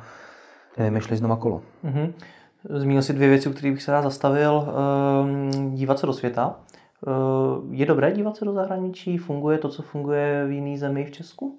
vymýšlej 0.78 1.16
znova 1.16 1.36
kolo. 1.36 1.62
Hmm. 1.82 2.12
Zmínil 2.64 3.02
si 3.02 3.12
dvě 3.12 3.28
věci, 3.28 3.48
o 3.48 3.52
kterých 3.52 3.72
bych 3.72 3.82
se 3.82 3.92
rád 3.92 4.02
zastavil. 4.02 4.68
Ehm, 4.68 5.74
dívat 5.74 5.98
se 5.98 6.06
do 6.06 6.12
světa. 6.12 6.56
Ehm, 7.06 7.74
je 7.74 7.86
dobré 7.86 8.12
dívat 8.12 8.36
se 8.36 8.44
do 8.44 8.52
zahraničí? 8.52 9.18
Funguje 9.18 9.58
to, 9.58 9.68
co 9.68 9.82
funguje 9.82 10.46
v 10.46 10.50
jiné 10.50 10.78
zemi 10.78 11.04
v 11.04 11.10
Česku? 11.10 11.58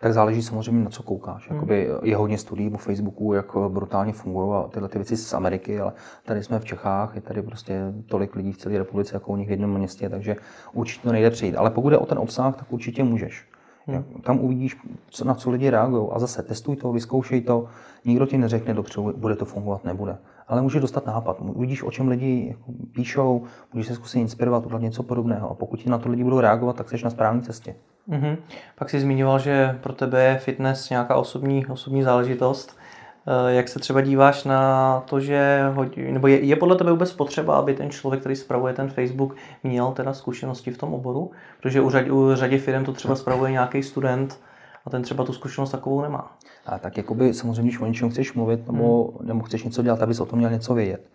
Tak 0.00 0.12
záleží 0.12 0.42
samozřejmě 0.42 0.84
na 0.84 0.90
co 0.90 1.02
koukáš. 1.02 1.48
Hmm. 1.48 1.56
Jakoby 1.56 1.88
je 2.02 2.16
hodně 2.16 2.38
studií 2.38 2.70
po 2.70 2.78
Facebooku, 2.78 3.32
jak 3.32 3.46
brutálně 3.68 4.12
fungují 4.12 4.52
a 4.54 4.68
tyhle 4.68 4.88
ty 4.88 4.98
věci 4.98 5.16
z 5.16 5.34
Ameriky, 5.34 5.80
ale 5.80 5.92
tady 6.24 6.42
jsme 6.42 6.58
v 6.58 6.64
Čechách, 6.64 7.14
je 7.14 7.20
tady 7.20 7.42
prostě 7.42 7.80
tolik 8.06 8.36
lidí 8.36 8.52
v 8.52 8.56
celé 8.56 8.78
republice, 8.78 9.16
jako 9.16 9.32
u 9.32 9.36
nich 9.36 9.48
v 9.48 9.50
jednom 9.50 9.78
městě, 9.78 10.08
takže 10.08 10.36
určitě 10.72 11.02
to 11.02 11.12
nejde 11.12 11.30
přijít. 11.30 11.56
Ale 11.56 11.70
pokud 11.70 11.90
je 11.90 11.98
o 11.98 12.06
ten 12.06 12.18
obsah, 12.18 12.56
tak 12.56 12.72
určitě 12.72 13.04
můžeš. 13.04 13.46
Hmm. 13.86 14.04
Tam 14.22 14.40
uvidíš, 14.40 14.76
co, 15.10 15.24
na 15.24 15.34
co 15.34 15.50
lidi 15.50 15.70
reagují 15.70 16.08
a 16.12 16.18
zase 16.18 16.42
testuj 16.42 16.76
to, 16.76 16.92
vyzkoušej 16.92 17.40
to. 17.40 17.66
Nikdo 18.04 18.26
ti 18.26 18.38
neřekne 18.38 18.74
dopředu, 18.74 19.12
bude 19.16 19.36
to 19.36 19.44
fungovat, 19.44 19.84
nebude. 19.84 20.16
Ale 20.50 20.62
může 20.62 20.80
dostat 20.80 21.06
nápad. 21.06 21.36
Uvidíš, 21.40 21.82
o 21.82 21.90
čem 21.90 22.08
lidi 22.08 22.46
jako 22.48 22.72
píšou, 22.94 23.42
můžeš 23.72 23.86
se 23.86 23.94
zkusit 23.94 24.20
inspirovat, 24.20 24.66
udělat 24.66 24.82
něco 24.82 25.02
podobného. 25.02 25.50
A 25.50 25.54
pokud 25.54 25.80
ti 25.80 25.90
na 25.90 25.98
to 25.98 26.08
lidi 26.08 26.24
budou 26.24 26.40
reagovat, 26.40 26.76
tak 26.76 26.88
jsi 26.88 27.04
na 27.04 27.10
správné 27.10 27.42
cestě. 27.42 27.74
Mm-hmm. 28.10 28.36
Pak 28.78 28.90
jsi 28.90 29.00
zmiňoval, 29.00 29.38
že 29.38 29.78
pro 29.82 29.92
tebe 29.92 30.24
je 30.24 30.38
fitness 30.38 30.90
nějaká 30.90 31.16
osobní, 31.16 31.66
osobní 31.66 32.02
záležitost. 32.02 32.78
Eh, 33.26 33.54
Jak 33.54 33.68
se 33.68 33.78
třeba 33.78 34.00
díváš 34.00 34.44
na 34.44 35.02
to, 35.06 35.20
že 35.20 35.70
hodí, 35.74 36.12
nebo 36.12 36.26
je, 36.26 36.44
je 36.44 36.56
podle 36.56 36.76
tebe 36.76 36.90
vůbec 36.90 37.12
potřeba, 37.12 37.56
aby 37.56 37.74
ten 37.74 37.90
člověk, 37.90 38.20
který 38.20 38.36
spravuje 38.36 38.74
ten 38.74 38.88
Facebook, 38.88 39.36
měl 39.64 39.92
teda 39.92 40.12
zkušenosti 40.12 40.70
v 40.70 40.78
tom 40.78 40.94
oboru? 40.94 41.30
Protože 41.60 41.80
u, 41.80 41.90
řad, 41.90 42.08
u 42.08 42.34
řadě 42.34 42.58
firm 42.58 42.84
to 42.84 42.92
třeba 42.92 43.16
spravuje 43.16 43.50
nějaký 43.50 43.82
student 43.82 44.40
a 44.86 44.90
ten 44.90 45.02
třeba 45.02 45.24
tu 45.24 45.32
zkušenost 45.32 45.70
takovou 45.70 46.00
nemá. 46.00 46.36
A 46.66 46.78
tak 46.78 46.96
jakoby 46.96 47.34
samozřejmě, 47.34 47.62
když 47.62 47.80
o 47.80 47.86
něčem 47.86 48.10
chceš 48.10 48.34
mluvit 48.34 48.66
nebo, 48.72 49.12
nebo 49.22 49.40
chceš 49.40 49.64
něco 49.64 49.82
dělat, 49.82 50.02
abys 50.02 50.20
o 50.20 50.26
tom 50.26 50.38
měl 50.38 50.50
něco 50.50 50.74
vědět. 50.74 51.10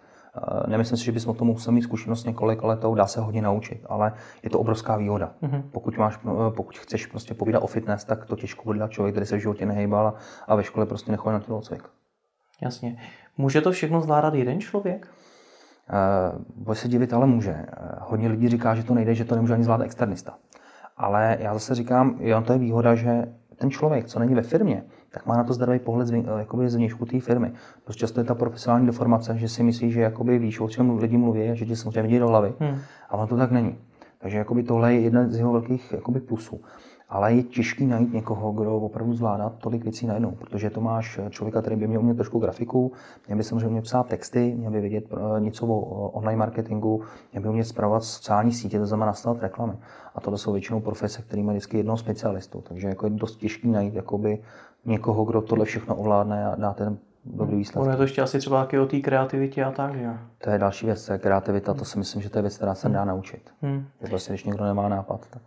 Nemyslím 0.67 0.97
si, 0.97 1.05
že 1.05 1.11
bys 1.11 1.27
o 1.27 1.33
tom 1.33 1.47
musel 1.47 1.73
mít 1.73 1.81
zkušenost 1.81 2.23
několik 2.23 2.63
let, 2.63 2.79
to 2.79 2.95
dá 2.95 3.07
se 3.07 3.21
hodně 3.21 3.41
naučit, 3.41 3.85
ale 3.89 4.13
je 4.43 4.49
to 4.49 4.59
obrovská 4.59 4.97
výhoda. 4.97 5.31
Mhm. 5.41 5.69
Pokud, 5.71 5.97
máš, 5.97 6.19
eh, 6.25 6.51
pokud 6.55 6.77
chceš 6.77 7.05
prostě 7.05 7.33
povídat 7.33 7.63
o 7.63 7.67
fitness, 7.67 8.03
tak 8.03 8.25
to 8.25 8.35
těžko 8.35 8.63
bude 8.63 8.77
dělat 8.77 8.91
člověk, 8.91 9.13
který 9.13 9.25
se 9.25 9.37
v 9.37 9.39
životě 9.39 9.65
nehejbal 9.65 10.07
a, 10.07 10.15
a 10.47 10.55
ve 10.55 10.63
škole 10.63 10.85
prostě 10.85 11.11
nechodí 11.11 11.33
na 11.33 11.39
tělocvik. 11.39 11.83
Jasně. 12.61 12.97
Může 13.37 13.61
to 13.61 13.71
všechno 13.71 14.01
zvládat 14.01 14.33
jeden 14.33 14.59
člověk? 14.59 15.07
Uh, 15.89 16.41
bude 16.55 16.75
se 16.75 16.87
divit, 16.87 17.13
ale 17.13 17.25
může. 17.25 17.65
Hodně 17.99 18.27
lidí 18.27 18.49
říká, 18.49 18.75
že 18.75 18.83
to 18.83 18.93
nejde, 18.93 19.15
že 19.15 19.25
to 19.25 19.35
nemůže 19.35 19.53
ani 19.53 19.63
zvládat 19.63 19.83
externista. 19.83 20.37
Ale 20.97 21.37
já 21.39 21.53
zase 21.53 21.75
říkám, 21.75 22.17
jo, 22.19 22.41
to 22.41 22.53
je 22.53 22.59
výhoda, 22.59 22.95
že 22.95 23.25
ten 23.55 23.71
člověk, 23.71 24.05
co 24.05 24.19
není 24.19 24.35
ve 24.35 24.41
firmě, 24.41 24.83
tak 25.11 25.25
má 25.25 25.37
na 25.37 25.43
to 25.43 25.53
zdravý 25.53 25.79
pohled 25.79 26.09
eh, 26.11 26.23
jakoby 26.37 26.69
zvnějšku 26.69 27.05
té 27.05 27.19
firmy. 27.19 27.51
Prostě 27.83 27.99
často 27.99 28.19
je 28.19 28.23
ta 28.23 28.35
profesionální 28.35 28.85
deformace, 28.85 29.37
že 29.37 29.49
si 29.49 29.63
myslí, 29.63 29.91
že 29.91 30.01
jakoby 30.01 30.39
víš, 30.39 30.59
o 30.59 30.69
čem 30.69 30.97
lidi 30.97 31.17
mluví, 31.17 31.49
a 31.49 31.53
že 31.53 31.65
ti 31.65 31.75
samozřejmě 31.75 32.01
vidí 32.01 32.19
do 32.19 32.27
hlavy. 32.27 32.53
Hmm. 32.59 32.77
A 33.09 33.13
ono 33.13 33.27
to 33.27 33.37
tak 33.37 33.51
není. 33.51 33.77
Takže 34.19 34.37
jakoby 34.37 34.63
tohle 34.63 34.93
je 34.93 34.99
jeden 34.99 35.31
z 35.31 35.37
jeho 35.37 35.51
velkých 35.51 35.91
jakoby 35.91 36.19
plusů. 36.19 36.61
Ale 37.09 37.33
je 37.33 37.43
těžký 37.43 37.85
najít 37.85 38.13
někoho, 38.13 38.51
kdo 38.51 38.77
opravdu 38.77 39.13
zvládá 39.13 39.49
tolik 39.49 39.83
věcí 39.83 40.07
najednou, 40.07 40.31
protože 40.31 40.69
to 40.69 40.81
máš 40.81 41.19
člověka, 41.29 41.61
který 41.61 41.75
by 41.75 41.87
měl 41.87 42.01
umět 42.01 42.15
trošku 42.15 42.39
grafiku, 42.39 42.91
měl 43.27 43.37
by 43.37 43.43
samozřejmě 43.43 43.81
psát 43.81 44.07
texty, 44.07 44.55
měl 44.57 44.71
by 44.71 44.81
vědět 44.81 45.05
eh, 45.11 45.39
něco 45.39 45.67
o 45.67 46.09
online 46.09 46.39
marketingu, 46.39 47.01
měl 47.31 47.43
by 47.43 47.49
umět 47.49 47.63
zpravovat 47.63 48.03
sociální 48.03 48.53
sítě, 48.53 48.79
to 48.79 48.85
znamená 48.85 49.05
nastavovat 49.05 49.43
reklamy. 49.43 49.73
A 50.15 50.21
tohle 50.21 50.37
jsou 50.37 50.51
většinou 50.51 50.79
profese, 50.79 51.21
které 51.21 51.43
mají 51.43 51.57
vždycky 51.57 51.77
jednoho 51.77 51.97
specialistu. 51.97 52.61
Takže 52.61 52.87
jako 52.87 53.05
je 53.05 53.09
dost 53.09 53.35
těžký 53.35 53.71
najít 53.71 53.93
jakoby 53.93 54.39
někoho, 54.85 55.25
kdo 55.25 55.41
tohle 55.41 55.65
všechno 55.65 55.95
ovládne 55.95 56.45
a 56.45 56.55
dá 56.55 56.73
ten 56.73 56.97
dobrý 57.25 57.57
výsledek. 57.57 57.83
Ono 57.83 57.91
je 57.91 57.97
to 57.97 58.03
ještě 58.03 58.21
asi 58.21 58.39
třeba 58.39 58.63
taky 58.63 58.79
o 58.79 58.85
té 58.85 58.99
kreativitě 58.99 59.63
a 59.63 59.71
tak, 59.71 59.95
že? 59.95 60.09
To 60.37 60.49
je 60.49 60.57
další 60.57 60.85
věc, 60.85 61.05
to 61.05 61.19
kreativita, 61.19 61.73
to 61.73 61.85
si 61.85 61.99
myslím, 61.99 62.21
že 62.21 62.29
to 62.29 62.37
je 62.37 62.41
věc, 62.41 62.57
která 62.57 62.75
se 62.75 62.89
dá 62.89 63.05
naučit. 63.05 63.49
Hmm. 63.61 63.85
Že 64.01 64.07
prostě, 64.07 64.31
když 64.31 64.43
někdo 64.43 64.63
nemá 64.63 64.89
nápad, 64.89 65.27
tak 65.29 65.41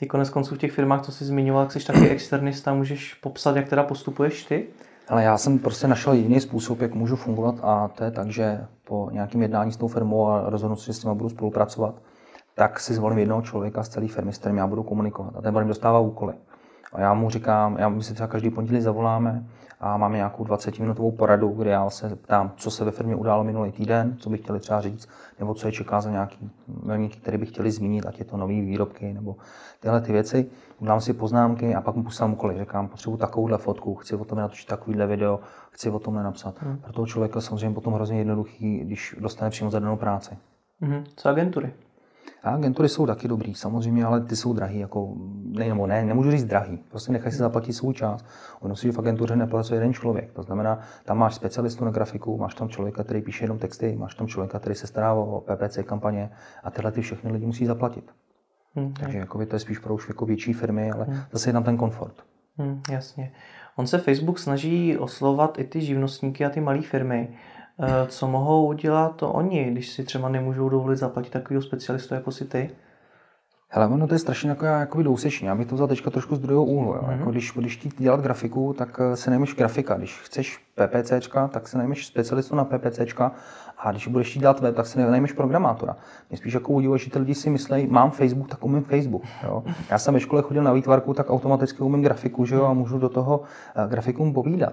Ty 0.00 0.06
konec 0.06 0.30
konců 0.30 0.54
v 0.54 0.58
těch 0.58 0.72
firmách, 0.72 1.02
co 1.02 1.12
jsi 1.12 1.24
zmiňoval, 1.24 1.62
jak 1.62 1.72
jsi 1.72 1.86
taky 1.86 2.08
externista, 2.10 2.74
můžeš 2.74 3.14
popsat, 3.14 3.56
jak 3.56 3.68
teda 3.68 3.82
postupuješ 3.82 4.44
ty? 4.44 4.66
Ale 5.08 5.24
já 5.24 5.38
jsem 5.38 5.58
prostě 5.58 5.88
našel 5.88 6.12
jediný 6.12 6.40
způsob, 6.40 6.80
jak 6.80 6.94
můžu 6.94 7.16
fungovat 7.16 7.54
a 7.62 7.88
to 7.88 8.04
je 8.04 8.10
tak, 8.10 8.30
že 8.30 8.60
po 8.84 9.08
nějakém 9.12 9.42
jednání 9.42 9.72
s 9.72 9.76
tou 9.76 9.88
firmou 9.88 10.28
a 10.28 10.50
rozhodnu 10.50 10.76
se, 10.76 10.86
že 10.86 10.92
s 10.92 11.04
nimi 11.04 11.16
budu 11.16 11.28
spolupracovat, 11.28 11.94
tak 12.54 12.80
si 12.80 12.94
zvolím 12.94 13.18
jednoho 13.18 13.42
člověka 13.42 13.82
z 13.82 13.88
celé 13.88 14.08
firmy, 14.08 14.32
s 14.32 14.38
kterým 14.38 14.56
já 14.56 14.66
budu 14.66 14.82
komunikovat. 14.82 15.36
A 15.36 15.42
ten 15.42 15.52
bude 15.52 15.64
mi 15.64 15.68
dostává 15.68 15.98
úkoly. 15.98 16.34
A 16.92 17.00
já 17.00 17.14
mu 17.14 17.30
říkám, 17.30 17.76
já 17.78 17.88
my 17.88 18.02
si 18.02 18.14
třeba 18.14 18.26
každý 18.26 18.50
pondělí 18.50 18.80
zavoláme 18.80 19.46
a 19.80 19.96
máme 19.96 20.16
nějakou 20.16 20.44
20-minutovou 20.44 21.16
poradu, 21.16 21.48
kde 21.48 21.70
já 21.70 21.90
se 21.90 22.16
ptám, 22.16 22.52
co 22.56 22.70
se 22.70 22.84
ve 22.84 22.90
firmě 22.90 23.16
událo 23.16 23.44
minulý 23.44 23.72
týden, 23.72 24.16
co 24.18 24.30
by 24.30 24.38
chtěli 24.38 24.60
třeba 24.60 24.80
říct, 24.80 25.08
nebo 25.38 25.54
co 25.54 25.68
je 25.68 25.72
čeká 25.72 26.00
za 26.00 26.10
nějaký 26.10 26.50
milníky, 26.84 27.20
které 27.20 27.38
by 27.38 27.46
chtěli 27.46 27.70
zmínit, 27.70 28.06
ať 28.06 28.18
je 28.18 28.24
to 28.24 28.36
nové 28.36 28.52
výrobky 28.52 29.12
nebo 29.12 29.36
tyhle 29.80 30.00
ty 30.00 30.12
věci. 30.12 30.46
Udělám 30.78 31.00
si 31.00 31.12
poznámky 31.12 31.74
a 31.74 31.80
pak 31.80 31.94
mu 31.94 32.02
posílám 32.02 32.32
úkoly. 32.32 32.58
Říkám, 32.58 32.88
potřebuji 32.88 33.16
takovouhle 33.16 33.58
fotku, 33.58 33.94
chci 33.94 34.16
o 34.16 34.24
tom 34.24 34.38
natočit 34.38 34.68
takovýhle 34.68 35.06
video, 35.06 35.40
chci 35.70 35.90
o 35.90 35.98
tom 35.98 36.14
napsat. 36.14 36.54
Hmm. 36.58 36.76
Pro 36.76 36.92
toho 36.92 37.06
člověka 37.06 37.40
samozřejmě 37.40 37.74
potom 37.74 37.92
hrozně 37.92 38.18
jednoduchý, 38.18 38.78
když 38.78 39.16
dostane 39.20 39.50
přímo 39.50 39.70
zadanou 39.70 39.96
práci. 39.96 40.38
Mhm. 40.80 41.04
Co 41.16 41.28
agentury? 41.28 41.72
A 42.42 42.50
agentury 42.50 42.88
jsou 42.88 43.06
taky 43.06 43.28
dobrý, 43.28 43.54
samozřejmě, 43.54 44.04
ale 44.04 44.20
ty 44.20 44.36
jsou 44.36 44.52
drahý, 44.52 44.78
jako, 44.78 45.14
ne, 45.44 45.68
nebo 45.68 45.86
ne, 45.86 46.04
nemůžu 46.04 46.30
říct 46.30 46.44
drahý, 46.44 46.76
prostě 46.76 47.12
nechaj 47.12 47.32
si 47.32 47.38
zaplatit 47.38 47.72
svůj 47.72 47.94
čas. 47.94 48.24
Ono 48.60 48.76
si 48.76 48.92
v 48.92 48.98
agentuře 48.98 49.36
nepracuje 49.36 49.76
jeden 49.76 49.92
člověk, 49.92 50.32
to 50.32 50.42
znamená, 50.42 50.80
tam 51.04 51.18
máš 51.18 51.34
specialistu 51.34 51.84
na 51.84 51.90
grafiku, 51.90 52.38
máš 52.38 52.54
tam 52.54 52.68
člověka, 52.68 53.04
který 53.04 53.22
píše 53.22 53.44
jenom 53.44 53.58
texty, 53.58 53.96
máš 53.96 54.14
tam 54.14 54.26
člověka, 54.26 54.58
který 54.58 54.74
se 54.74 54.86
stará 54.86 55.12
o 55.12 55.40
PPC 55.40 55.78
kampaně 55.84 56.30
a 56.64 56.70
tyhle 56.70 56.92
ty 56.92 57.00
všechny 57.00 57.32
lidi 57.32 57.46
musí 57.46 57.66
zaplatit. 57.66 58.10
Hm, 58.76 58.94
Takže 59.00 59.18
jakoby, 59.18 59.46
to 59.46 59.56
je 59.56 59.60
spíš 59.60 59.78
pro 59.78 59.94
už 59.94 60.08
jako 60.08 60.26
větší 60.26 60.52
firmy, 60.52 60.90
ale 60.90 61.06
zase 61.32 61.48
je 61.48 61.52
tam 61.52 61.64
ten 61.64 61.76
komfort. 61.76 62.14
hm, 62.58 62.82
jasně. 62.90 63.32
On 63.76 63.86
se 63.86 63.98
Facebook 63.98 64.38
snaží 64.38 64.96
oslovat 64.98 65.58
i 65.58 65.64
ty 65.64 65.80
živnostníky 65.80 66.44
a 66.44 66.50
ty 66.50 66.60
malé 66.60 66.80
firmy. 66.82 67.28
Eh, 67.80 68.06
Co 68.08 68.28
mohou 68.28 68.66
udělat 68.66 69.16
to 69.16 69.32
oni, 69.32 69.64
když 69.64 69.88
si 69.88 70.04
třeba 70.04 70.28
nemůžou 70.28 70.68
dovolit 70.68 70.96
zaplatit 70.96 71.30
takového 71.30 71.62
specialistu 71.62 72.14
jako 72.14 72.32
si 72.32 72.44
ty? 72.44 72.70
Hele, 73.70 73.86
ono 73.86 74.06
to 74.06 74.14
je 74.14 74.18
strašně 74.18 74.50
jako, 74.50 74.64
jakoby 74.64 75.04
dousečný. 75.04 75.46
Já 75.46 75.54
bych 75.54 75.66
to 75.66 75.74
vzal 75.74 75.88
teďka 75.88 76.10
trošku 76.10 76.36
z 76.36 76.38
druhého 76.38 76.64
úhlu. 76.64 76.94
Jo. 76.94 77.04
Jako 77.10 77.30
když, 77.30 77.52
když 77.56 77.76
ti 77.76 77.90
dělat 77.98 78.20
grafiku, 78.20 78.74
tak 78.78 79.00
eh, 79.00 79.16
se 79.16 79.30
najmeš 79.30 79.54
grafika. 79.54 79.94
Když 79.94 80.20
chceš 80.20 80.60
PPCčka, 80.74 81.48
tak 81.48 81.68
se 81.68 81.78
najmeš 81.78 82.06
specialistu 82.06 82.56
na 82.56 82.64
PPCčka. 82.64 83.32
A 83.78 83.90
když 83.90 84.08
budeš 84.08 84.30
chtít 84.30 84.40
dělat 84.40 84.60
web, 84.60 84.76
tak 84.76 84.86
se 84.86 85.10
najmeš 85.10 85.32
programátora. 85.32 85.96
Mě 86.30 86.38
spíš 86.38 86.54
jako 86.54 86.72
udivuje, 86.72 86.98
že 86.98 87.10
ty 87.10 87.18
lidi 87.18 87.34
si 87.34 87.50
myslí, 87.50 87.86
mám 87.86 88.10
Facebook, 88.10 88.48
tak 88.48 88.64
umím 88.64 88.84
Facebook. 88.84 89.22
Jo. 89.44 89.64
Já 89.90 89.98
jsem 89.98 90.14
ve 90.14 90.20
škole 90.20 90.42
chodil 90.42 90.62
na 90.62 90.72
výtvarku, 90.72 91.14
tak 91.14 91.30
automaticky 91.30 91.82
umím 91.82 92.02
grafiku 92.02 92.44
že 92.44 92.54
jo, 92.54 92.64
a 92.64 92.72
můžu 92.72 92.98
do 92.98 93.08
toho 93.08 93.42
eh, 93.76 93.88
grafikům 93.88 94.32
povídat. 94.32 94.72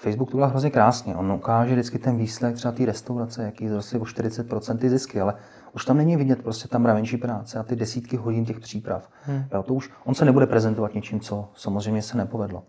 Facebook 0.00 0.30
to 0.30 0.36
byla 0.36 0.46
hrozně 0.46 0.70
krásně. 0.70 1.16
On 1.16 1.32
ukáže 1.32 1.72
vždycky 1.72 1.98
ten 1.98 2.16
výsledek 2.16 2.56
třeba 2.56 2.72
té 2.72 2.86
restaurace, 2.86 3.44
jaký 3.44 3.68
zrostly 3.68 3.98
o 3.98 4.04
40% 4.04 4.78
ty 4.78 4.90
zisky, 4.90 5.20
ale 5.20 5.34
už 5.76 5.84
tam 5.84 5.96
není 5.96 6.16
vidět 6.16 6.42
prostě 6.42 6.68
tam 6.68 6.82
mravenčí 6.82 7.16
práce 7.16 7.58
a 7.58 7.62
ty 7.62 7.76
desítky 7.76 8.16
hodin 8.16 8.44
těch 8.44 8.60
příprav. 8.60 9.08
Hmm. 9.22 9.44
Jo, 9.54 9.62
to 9.62 9.74
už, 9.74 9.90
on 10.04 10.14
se 10.14 10.24
nebude 10.24 10.46
prezentovat 10.46 10.94
něčím, 10.94 11.20
co 11.20 11.48
samozřejmě 11.54 12.02
se 12.02 12.16
nepovedlo. 12.16 12.62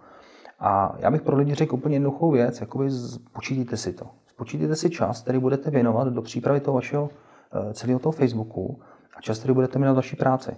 A 0.60 0.96
já 1.00 1.12
bych 1.12 1.22
pro 1.22 1.38
lidi 1.38 1.54
řekl 1.54 1.76
úplně 1.76 1.96
jednoduchou 1.96 2.32
věc, 2.32 2.62
jakoby 2.62 2.92
z- 2.92 3.18
počítejte 3.18 3.78
si 3.78 3.94
to. 3.94 4.06
Spočítejte 4.28 4.76
si 4.76 4.90
čas, 4.90 5.22
který 5.22 5.40
budete 5.40 5.72
věnovat 5.72 6.08
do 6.08 6.22
přípravy 6.22 6.60
toho 6.60 6.76
vašeho 6.76 7.10
eh, 7.70 7.74
celého 7.74 8.00
toho 8.00 8.12
Facebooku 8.12 8.80
a 9.18 9.22
čas, 9.22 9.40
který 9.40 9.54
budete 9.54 9.80
věnovat 9.80 9.96
vaší 9.96 10.16
práci. 10.16 10.52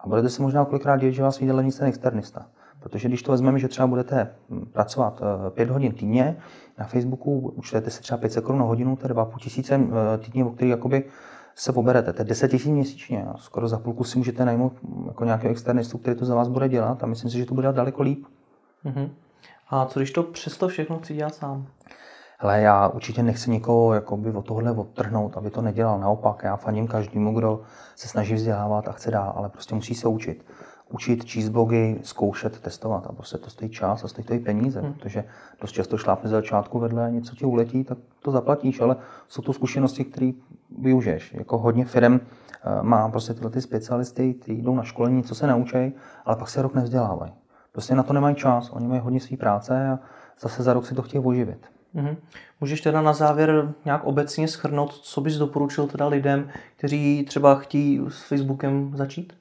A 0.00 0.08
budete 0.08 0.28
se 0.28 0.42
možná 0.42 0.64
kolikrát 0.64 0.96
dělat, 0.96 1.12
že 1.12 1.22
vás 1.22 1.38
vydělá 1.38 1.62
nic 1.62 1.78
ten 1.78 1.88
externista. 1.88 2.46
Protože 2.80 3.08
když 3.08 3.22
to 3.22 3.32
vezmeme, 3.32 3.58
že 3.58 3.68
třeba 3.68 3.86
budete 3.86 4.30
hm, 4.50 4.66
pracovat 4.72 5.22
eh, 5.22 5.50
pět 5.50 5.70
hodin 5.70 5.92
týdně 5.92 6.36
na 6.78 6.86
Facebooku, 6.86 7.38
účtujete 7.56 7.90
si 7.90 8.02
třeba 8.02 8.18
500 8.18 8.44
korun 8.44 8.58
na 8.58 8.64
hodinu, 8.66 8.96
to 8.96 9.06
je 9.06 9.14
2,5 9.14 9.38
tisíce 9.38 9.74
eh, 9.74 10.18
týdně, 10.18 10.44
o 10.44 10.50
který 10.50 10.70
jakoby 10.70 11.04
se 11.60 11.72
poberete. 11.72 12.12
To 12.12 12.20
je 12.20 12.24
10 12.24 12.48
tisíc 12.48 12.70
měsíčně. 12.70 13.24
A 13.24 13.36
skoro 13.36 13.68
za 13.68 13.78
půlku 13.78 14.04
si 14.04 14.18
můžete 14.18 14.44
najmout 14.44 14.72
hm, 14.82 15.04
jako 15.06 15.24
nějakého 15.24 15.52
externistu, 15.52 15.98
který 15.98 16.16
to 16.16 16.24
za 16.24 16.34
vás 16.34 16.48
bude 16.48 16.68
dělat 16.68 17.02
a 17.02 17.06
myslím 17.06 17.30
si, 17.30 17.38
že 17.38 17.46
to 17.46 17.54
bude 17.54 17.64
dělat 17.64 17.76
daleko 17.76 18.02
líp. 18.02 18.24
Mhm. 18.84 19.10
A 19.68 19.86
co 19.86 20.00
když 20.00 20.10
to 20.10 20.22
přesto 20.22 20.68
všechno 20.68 20.98
chci 20.98 21.14
dělat 21.14 21.34
sám? 21.34 21.66
Hele, 22.38 22.60
já 22.60 22.88
určitě 22.88 23.22
nechci 23.22 23.50
nikoho 23.50 23.94
jakoby 23.94 24.30
od 24.32 24.46
tohle 24.46 24.72
odtrhnout, 24.72 25.36
aby 25.36 25.50
to 25.50 25.62
nedělal. 25.62 26.00
Naopak, 26.00 26.42
já 26.42 26.56
faním 26.56 26.86
každému, 26.86 27.34
kdo 27.34 27.60
se 27.96 28.08
snaží 28.08 28.34
vzdělávat 28.34 28.88
a 28.88 28.92
chce 28.92 29.10
dál, 29.10 29.32
ale 29.36 29.48
prostě 29.48 29.74
musí 29.74 29.94
se 29.94 30.08
učit. 30.08 30.46
Učit, 30.88 31.24
číst 31.24 31.48
blogy, 31.48 32.00
zkoušet, 32.02 32.60
testovat. 32.60 33.06
A 33.06 33.12
prostě 33.12 33.38
to 33.38 33.50
stojí 33.50 33.70
čas 33.70 34.04
a 34.04 34.08
stojí 34.08 34.24
to 34.24 34.34
i 34.34 34.38
peníze, 34.38 34.80
hmm. 34.80 34.92
protože 34.92 35.24
dost 35.60 35.72
často 35.72 35.98
šlápne 35.98 36.30
za 36.30 36.36
začátku 36.36 36.78
vedle 36.78 37.10
něco 37.10 37.36
ti 37.36 37.44
uletí, 37.44 37.84
tak 37.84 37.98
to 38.22 38.30
zaplatíš, 38.30 38.80
ale 38.80 38.96
jsou 39.28 39.42
to 39.42 39.52
zkušenosti, 39.52 40.04
které 40.04 40.32
využiješ. 40.78 41.34
Jako 41.34 41.58
hodně 41.58 41.84
firm 41.84 42.20
má 42.82 43.08
prostě 43.08 43.34
tyhle 43.34 43.50
ty 43.50 43.60
specialisty, 43.60 44.34
kteří 44.34 44.62
jdou 44.62 44.74
na 44.74 44.82
školení, 44.82 45.22
co 45.22 45.34
se 45.34 45.46
naučí, 45.46 45.92
ale 46.24 46.36
pak 46.36 46.48
se 46.48 46.62
rok 46.62 46.74
nevzdělávají. 46.74 47.32
Prostě 47.72 47.94
na 47.94 48.02
to 48.02 48.12
nemají 48.12 48.34
čas, 48.34 48.70
oni 48.70 48.88
mají 48.88 49.00
hodně 49.00 49.20
své 49.20 49.36
práce 49.36 49.88
a 49.88 49.98
zase 50.40 50.62
za 50.62 50.72
rok 50.72 50.86
si 50.86 50.94
to 50.94 51.02
chtějí 51.02 51.24
oživit. 51.24 51.66
Mhm. 51.94 52.16
Můžeš 52.60 52.80
teda 52.80 53.02
na 53.02 53.12
závěr 53.12 53.74
nějak 53.84 54.04
obecně 54.04 54.48
schrnout, 54.48 54.92
co 54.92 55.20
bys 55.20 55.36
doporučil 55.36 55.86
teda 55.86 56.06
lidem, 56.06 56.48
kteří 56.76 57.24
třeba 57.28 57.54
chtějí 57.54 58.00
s 58.08 58.22
Facebookem 58.22 58.92
začít? 58.96 59.32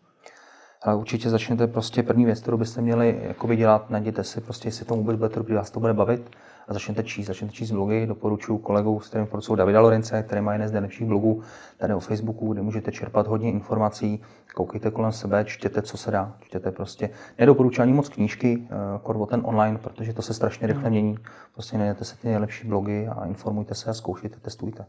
Ale 0.83 0.95
určitě 0.95 1.29
začněte 1.29 1.67
prostě 1.67 2.03
první 2.03 2.25
věc, 2.25 2.39
kterou 2.39 2.57
byste 2.57 2.81
měli 2.81 3.21
jakoby 3.23 3.55
dělat, 3.55 3.89
najděte 3.89 4.23
si 4.23 4.41
prostě, 4.41 4.67
jestli 4.67 4.85
tomu 4.85 5.01
vůbec 5.01 5.17
bude, 5.17 5.29
protože 5.29 5.55
vás 5.55 5.71
to 5.71 5.79
bude 5.79 5.93
bavit 5.93 6.29
a 6.69 6.73
začněte 6.73 7.03
číst, 7.03 7.27
začněte 7.27 7.53
číst 7.53 7.71
blogy, 7.71 8.07
doporučuji 8.07 8.57
kolegů, 8.57 8.99
s 8.99 9.09
kterým 9.09 9.27
pracují 9.27 9.57
Davida 9.57 9.81
Lorence, 9.81 10.23
který 10.23 10.41
má 10.41 10.53
jeden 10.53 10.67
z 10.67 10.71
nejlepších 10.71 11.07
blogů 11.07 11.41
tady 11.77 11.93
o 11.93 11.99
Facebooku, 11.99 12.53
kde 12.53 12.61
můžete 12.61 12.91
čerpat 12.91 13.27
hodně 13.27 13.51
informací, 13.51 14.21
koukejte 14.55 14.91
kolem 14.91 15.11
sebe, 15.11 15.45
čtěte, 15.45 15.81
co 15.81 15.97
se 15.97 16.11
dá, 16.11 16.35
čtěte 16.39 16.71
prostě. 16.71 17.09
Nedoporučuji 17.39 17.81
ani 17.81 17.93
moc 17.93 18.09
knížky, 18.09 18.67
eh, 18.69 18.75
kor 19.03 19.17
o 19.17 19.25
ten 19.25 19.41
online, 19.45 19.77
protože 19.77 20.13
to 20.13 20.21
se 20.21 20.33
strašně 20.33 20.67
rychle 20.67 20.89
mění. 20.89 21.17
Prostě 21.53 21.77
najdete 21.77 22.05
si 22.05 22.17
ty 22.17 22.27
nejlepší 22.27 22.67
blogy 22.67 23.07
a 23.07 23.25
informujte 23.25 23.75
se 23.75 23.89
a 23.89 23.93
zkoušejte, 23.93 24.39
testujte. 24.39 24.85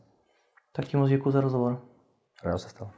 Tak 0.72 0.84
ti 0.84 0.96
moc 0.96 1.08
děkuji 1.08 1.30
za 1.30 1.40
rozhovor. 1.40 1.80
Rád 2.44 2.58
se 2.58 2.68
stalo. 2.68 2.90